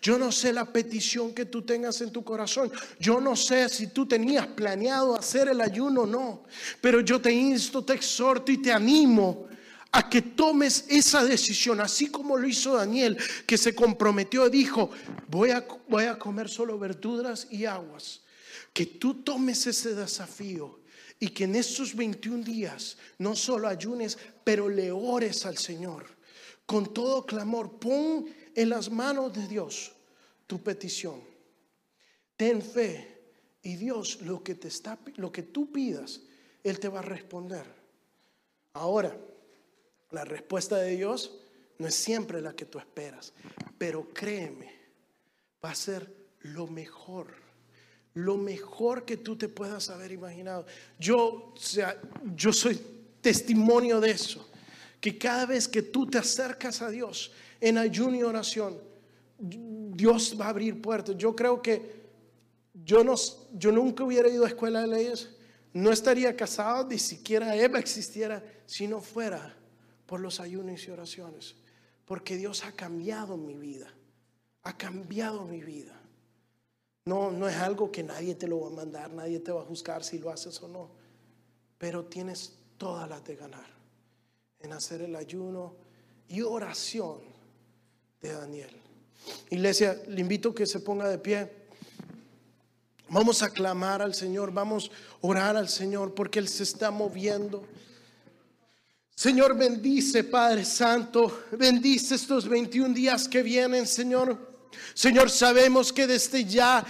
Yo 0.00 0.18
no 0.18 0.30
sé 0.30 0.52
la 0.52 0.66
petición 0.66 1.32
que 1.32 1.46
tú 1.46 1.62
tengas 1.62 2.00
en 2.02 2.10
tu 2.10 2.22
corazón. 2.22 2.70
Yo 3.00 3.22
no 3.22 3.34
sé 3.34 3.70
si 3.70 3.86
tú 3.86 4.04
tenías 4.04 4.46
planeado 4.46 5.16
hacer 5.16 5.48
el 5.48 5.62
ayuno 5.62 6.02
o 6.02 6.06
no. 6.06 6.42
Pero 6.82 7.00
yo 7.00 7.22
te 7.22 7.32
insto, 7.32 7.82
te 7.82 7.94
exhorto 7.94 8.52
y 8.52 8.58
te 8.58 8.70
animo 8.70 9.48
a 9.94 10.10
que 10.10 10.22
tomes 10.22 10.86
esa 10.88 11.24
decisión, 11.24 11.80
así 11.80 12.08
como 12.08 12.36
lo 12.36 12.48
hizo 12.48 12.74
Daniel, 12.74 13.16
que 13.46 13.56
se 13.56 13.76
comprometió 13.76 14.48
y 14.48 14.50
dijo, 14.50 14.90
voy 15.28 15.50
a, 15.50 15.64
voy 15.88 16.04
a 16.04 16.18
comer 16.18 16.48
solo 16.48 16.76
verduras 16.80 17.46
y 17.48 17.64
aguas. 17.64 18.22
Que 18.72 18.86
tú 18.86 19.22
tomes 19.22 19.68
ese 19.68 19.94
desafío 19.94 20.80
y 21.20 21.28
que 21.28 21.44
en 21.44 21.54
estos 21.54 21.94
21 21.94 22.42
días 22.42 22.96
no 23.18 23.36
solo 23.36 23.68
ayunes, 23.68 24.18
pero 24.42 24.68
le 24.68 24.90
ores 24.90 25.46
al 25.46 25.58
Señor. 25.58 26.06
Con 26.66 26.92
todo 26.92 27.24
clamor, 27.24 27.78
pon 27.78 28.26
en 28.56 28.68
las 28.70 28.90
manos 28.90 29.32
de 29.32 29.46
Dios 29.46 29.92
tu 30.48 30.60
petición. 30.60 31.22
Ten 32.36 32.62
fe 32.62 33.30
y 33.62 33.76
Dios 33.76 34.22
lo 34.22 34.42
que 34.42 34.56
te 34.56 34.66
está 34.66 34.98
lo 35.16 35.30
que 35.30 35.44
tú 35.44 35.70
pidas, 35.70 36.20
él 36.64 36.80
te 36.80 36.88
va 36.88 36.98
a 36.98 37.02
responder. 37.02 37.64
Ahora, 38.72 39.16
la 40.14 40.24
respuesta 40.24 40.76
de 40.76 40.96
Dios 40.96 41.32
no 41.78 41.88
es 41.88 41.94
siempre 41.94 42.40
la 42.40 42.54
que 42.54 42.64
tú 42.64 42.78
esperas, 42.78 43.32
pero 43.76 44.08
créeme, 44.14 44.72
va 45.62 45.70
a 45.70 45.74
ser 45.74 46.08
lo 46.40 46.66
mejor, 46.66 47.26
lo 48.14 48.36
mejor 48.36 49.04
que 49.04 49.16
tú 49.16 49.36
te 49.36 49.48
puedas 49.48 49.90
haber 49.90 50.12
imaginado. 50.12 50.66
Yo, 50.98 51.52
o 51.52 51.56
sea, 51.56 52.00
yo 52.36 52.52
soy 52.52 52.80
testimonio 53.20 54.00
de 54.00 54.12
eso, 54.12 54.48
que 55.00 55.18
cada 55.18 55.46
vez 55.46 55.66
que 55.66 55.82
tú 55.82 56.06
te 56.06 56.18
acercas 56.18 56.80
a 56.80 56.90
Dios 56.90 57.32
en 57.60 57.76
ayuno 57.76 58.16
y 58.16 58.22
oración, 58.22 58.78
Dios 59.38 60.36
va 60.40 60.46
a 60.46 60.50
abrir 60.50 60.80
puertas. 60.80 61.16
Yo 61.16 61.34
creo 61.34 61.60
que 61.60 62.04
yo, 62.72 63.02
no, 63.02 63.14
yo 63.52 63.72
nunca 63.72 64.04
hubiera 64.04 64.28
ido 64.28 64.44
a 64.44 64.48
escuela 64.48 64.82
de 64.82 64.88
leyes, 64.88 65.30
no 65.72 65.90
estaría 65.90 66.36
casado, 66.36 66.86
ni 66.86 66.98
siquiera 67.00 67.56
Eva 67.56 67.80
existiera 67.80 68.44
si 68.64 68.86
no 68.86 69.00
fuera 69.00 69.56
por 70.14 70.20
los 70.20 70.38
ayunos 70.38 70.86
y 70.86 70.92
oraciones, 70.92 71.56
porque 72.04 72.36
Dios 72.36 72.62
ha 72.62 72.70
cambiado 72.70 73.36
mi 73.36 73.56
vida, 73.56 73.92
ha 74.62 74.76
cambiado 74.76 75.44
mi 75.44 75.60
vida. 75.60 76.00
No, 77.06 77.32
no 77.32 77.48
es 77.48 77.56
algo 77.56 77.90
que 77.90 78.04
nadie 78.04 78.36
te 78.36 78.46
lo 78.46 78.60
va 78.60 78.68
a 78.68 78.70
mandar, 78.70 79.12
nadie 79.12 79.40
te 79.40 79.50
va 79.50 79.62
a 79.62 79.64
juzgar 79.64 80.04
si 80.04 80.20
lo 80.20 80.30
haces 80.30 80.62
o 80.62 80.68
no, 80.68 80.88
pero 81.78 82.04
tienes 82.04 82.52
todas 82.78 83.10
las 83.10 83.24
de 83.24 83.34
ganar 83.34 83.66
en 84.60 84.72
hacer 84.72 85.02
el 85.02 85.16
ayuno 85.16 85.74
y 86.28 86.42
oración 86.42 87.18
de 88.22 88.34
Daniel. 88.34 88.70
Iglesia, 89.50 90.00
le 90.06 90.20
invito 90.20 90.50
a 90.50 90.54
que 90.54 90.66
se 90.66 90.78
ponga 90.78 91.08
de 91.08 91.18
pie. 91.18 91.50
Vamos 93.08 93.42
a 93.42 93.50
clamar 93.50 94.00
al 94.00 94.14
Señor, 94.14 94.52
vamos 94.52 94.92
a 94.92 95.26
orar 95.26 95.56
al 95.56 95.68
Señor 95.68 96.14
porque 96.14 96.38
Él 96.38 96.46
se 96.46 96.62
está 96.62 96.92
moviendo. 96.92 97.66
Señor, 99.16 99.56
bendice, 99.56 100.24
Padre 100.24 100.64
Santo, 100.64 101.44
bendice 101.52 102.16
estos 102.16 102.48
21 102.48 102.92
días 102.92 103.28
que 103.28 103.42
vienen, 103.42 103.86
Señor. 103.86 104.53
Señor, 104.94 105.30
sabemos 105.30 105.92
que 105.92 106.06
desde 106.06 106.44
ya 106.44 106.84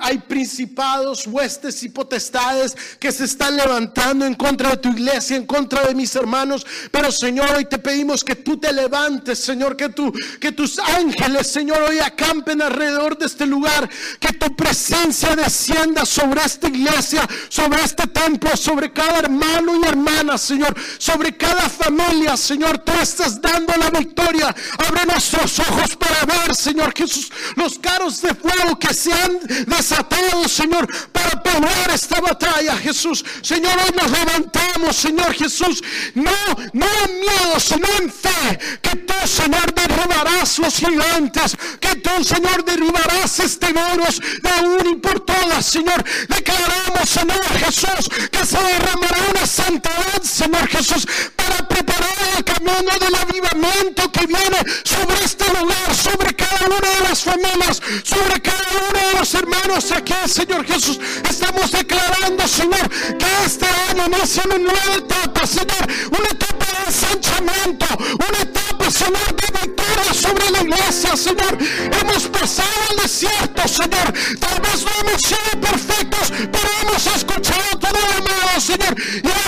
hay 0.00 0.18
principados, 0.18 1.26
huestes 1.26 1.82
y 1.82 1.88
potestades 1.88 2.76
que 2.98 3.12
se 3.12 3.24
están 3.24 3.56
levantando 3.56 4.26
en 4.26 4.34
contra 4.34 4.70
de 4.70 4.76
tu 4.78 4.90
iglesia, 4.90 5.36
en 5.36 5.46
contra 5.46 5.86
de 5.86 5.94
mis 5.94 6.14
hermanos. 6.16 6.66
Pero 6.90 7.12
Señor, 7.12 7.50
hoy 7.56 7.64
te 7.64 7.78
pedimos 7.78 8.24
que 8.24 8.36
tú 8.36 8.58
te 8.58 8.72
levantes, 8.72 9.38
Señor, 9.38 9.76
que, 9.76 9.88
tú, 9.88 10.12
que 10.40 10.52
tus 10.52 10.78
ángeles, 10.78 11.46
Señor, 11.46 11.82
hoy 11.82 11.98
acampen 11.98 12.62
alrededor 12.62 13.16
de 13.16 13.26
este 13.26 13.46
lugar, 13.46 13.88
que 14.18 14.32
tu 14.32 14.54
presencia 14.56 15.34
descienda 15.36 16.04
sobre 16.04 16.42
esta 16.42 16.68
iglesia, 16.68 17.26
sobre 17.48 17.82
este 17.82 18.06
templo, 18.06 18.56
sobre 18.56 18.92
cada 18.92 19.18
hermano 19.20 19.80
y 19.80 19.86
hermana, 19.86 20.38
Señor, 20.38 20.74
sobre 20.98 21.36
cada 21.36 21.68
familia, 21.68 22.36
Señor. 22.36 22.78
Tú 22.78 22.92
estás 23.00 23.40
dando 23.40 23.74
la 23.76 23.90
victoria. 23.90 24.54
Abre 24.78 25.04
nuestros 25.06 25.58
ojos 25.60 25.96
para 25.96 26.24
ver, 26.24 26.54
Señor 26.54 26.92
Jesús, 26.96 27.07
los 27.56 27.78
caros 27.78 28.20
de 28.22 28.34
fuego 28.34 28.78
que 28.78 28.92
se 28.94 29.12
han 29.12 29.38
desatado, 29.66 30.48
Señor, 30.48 30.88
para 31.12 31.42
pelear 31.42 31.90
esta 31.92 32.20
batalla, 32.20 32.76
Jesús. 32.76 33.24
Señor, 33.42 33.76
hoy 33.84 33.94
nos 34.00 34.10
levantamos, 34.10 34.96
Señor 34.96 35.34
Jesús, 35.34 35.82
no, 36.14 36.30
no 36.72 36.86
en 37.04 37.20
miedo, 37.20 37.60
sino 37.60 37.86
en 38.00 38.12
fe, 38.12 38.58
que 38.82 38.96
tú, 38.96 39.14
Señor, 39.26 39.74
derribarás 39.74 40.58
los 40.58 40.74
gigantes, 40.74 41.56
que 41.80 41.96
tú, 41.96 42.24
Señor, 42.24 42.64
derribarás 42.64 43.40
este 43.40 43.66
virus 43.72 44.20
de 44.20 44.66
una 44.66 44.90
y 44.90 44.96
por 44.96 45.20
todas, 45.20 45.64
Señor. 45.64 46.04
Declaramos, 46.28 47.08
Señor 47.08 47.44
Jesús, 47.58 48.08
que 48.30 48.44
se 48.44 48.58
derramará 48.58 49.18
una 49.30 49.46
santidad, 49.46 50.22
Señor 50.22 50.68
Jesús, 50.68 51.06
para 51.36 51.68
preparar 51.68 52.08
el 52.36 52.44
camino 52.44 52.92
del 53.00 53.14
avivamiento 53.14 54.10
que 54.12 54.26
viene 54.26 54.58
sobre 54.84 55.24
este 55.24 55.44
lugar, 55.58 55.94
sobre 55.94 56.34
cada 56.34 56.66
una 56.66 56.88
de 56.88 56.97
las 57.00 57.22
familias, 57.22 57.80
sobre 58.02 58.40
cada 58.40 58.64
uno 58.90 59.08
de 59.08 59.18
los 59.18 59.34
hermanos 59.34 59.92
aquí, 59.92 60.14
Señor 60.26 60.66
Jesús. 60.66 60.98
Estamos 61.28 61.70
declarando, 61.70 62.46
Señor, 62.46 62.88
que 63.18 63.26
este 63.44 63.66
año 63.66 64.06
inicia 64.06 64.42
una 64.44 64.58
nueva 64.58 64.94
etapa, 64.96 65.46
Señor, 65.46 65.86
una 66.18 66.28
etapa 66.28 66.66
de 66.66 66.86
ensanchamiento, 66.86 67.86
una 68.28 68.38
etapa, 68.42 68.90
Señor, 68.90 69.36
de 69.36 69.60
victoria 69.60 70.14
sobre 70.14 70.50
la 70.50 70.62
iglesia, 70.62 71.16
Señor. 71.16 71.58
Hemos 72.00 72.22
pasado 72.28 72.68
el 72.90 72.96
desierto, 73.02 73.68
Señor. 73.68 74.12
Tal 74.40 74.60
vez 74.60 74.84
no 74.84 74.90
hemos 75.00 75.22
sido 75.22 75.60
perfectos, 75.60 76.32
pero 76.52 76.68
hemos 76.82 77.06
escuchado 77.06 77.78
todo 77.78 77.92
llamado, 77.92 78.60
Señor. 78.60 78.94
Y 79.22 79.47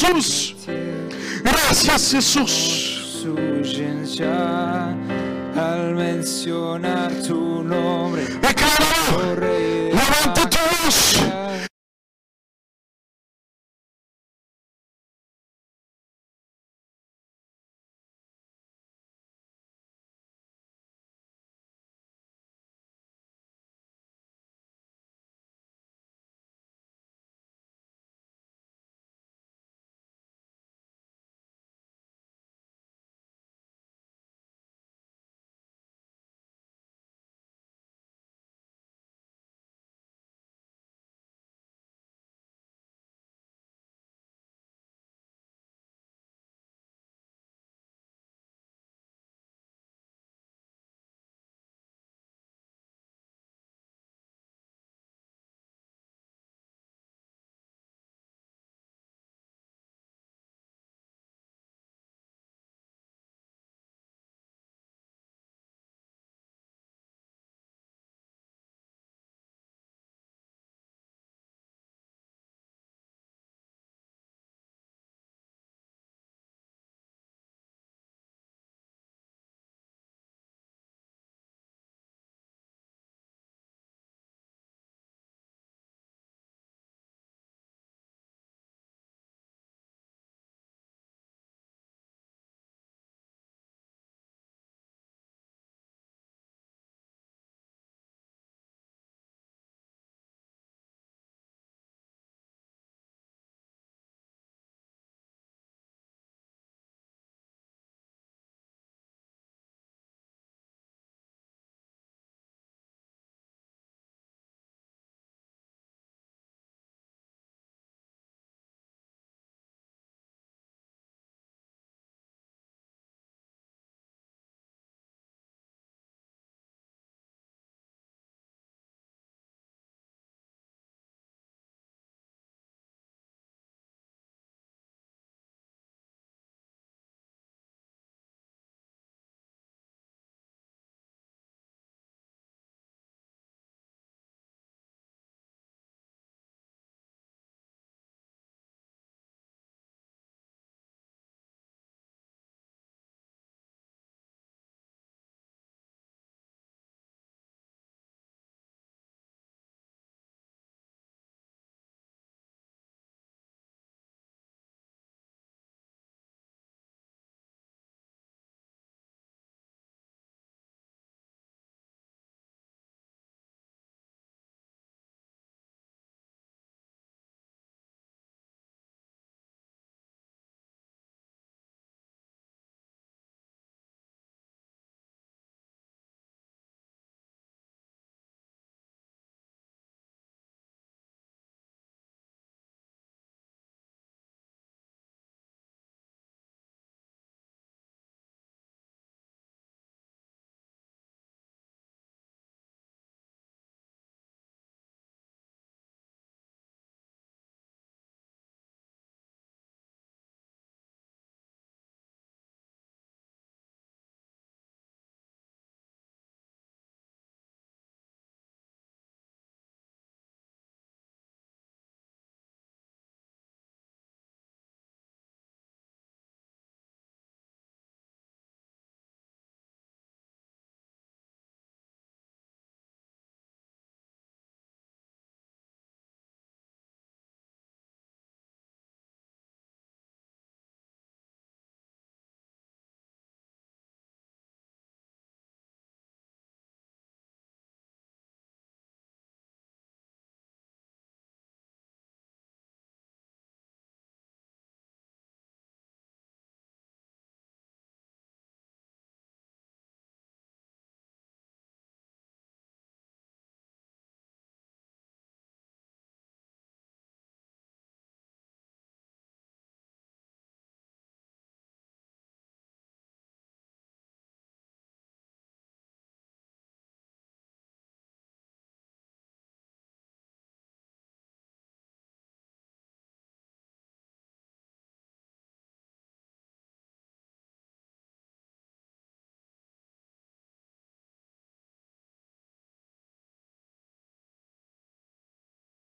Jesús. 0.00 0.54
Gracias 1.44 2.10
Jesús. 2.12 3.26
Al 5.56 5.94
mencionar 5.94 7.12
tu 7.26 7.62
nombre, 7.62 8.24
levanta 9.92 10.48
tu 10.48 10.58
voz. 10.84 11.29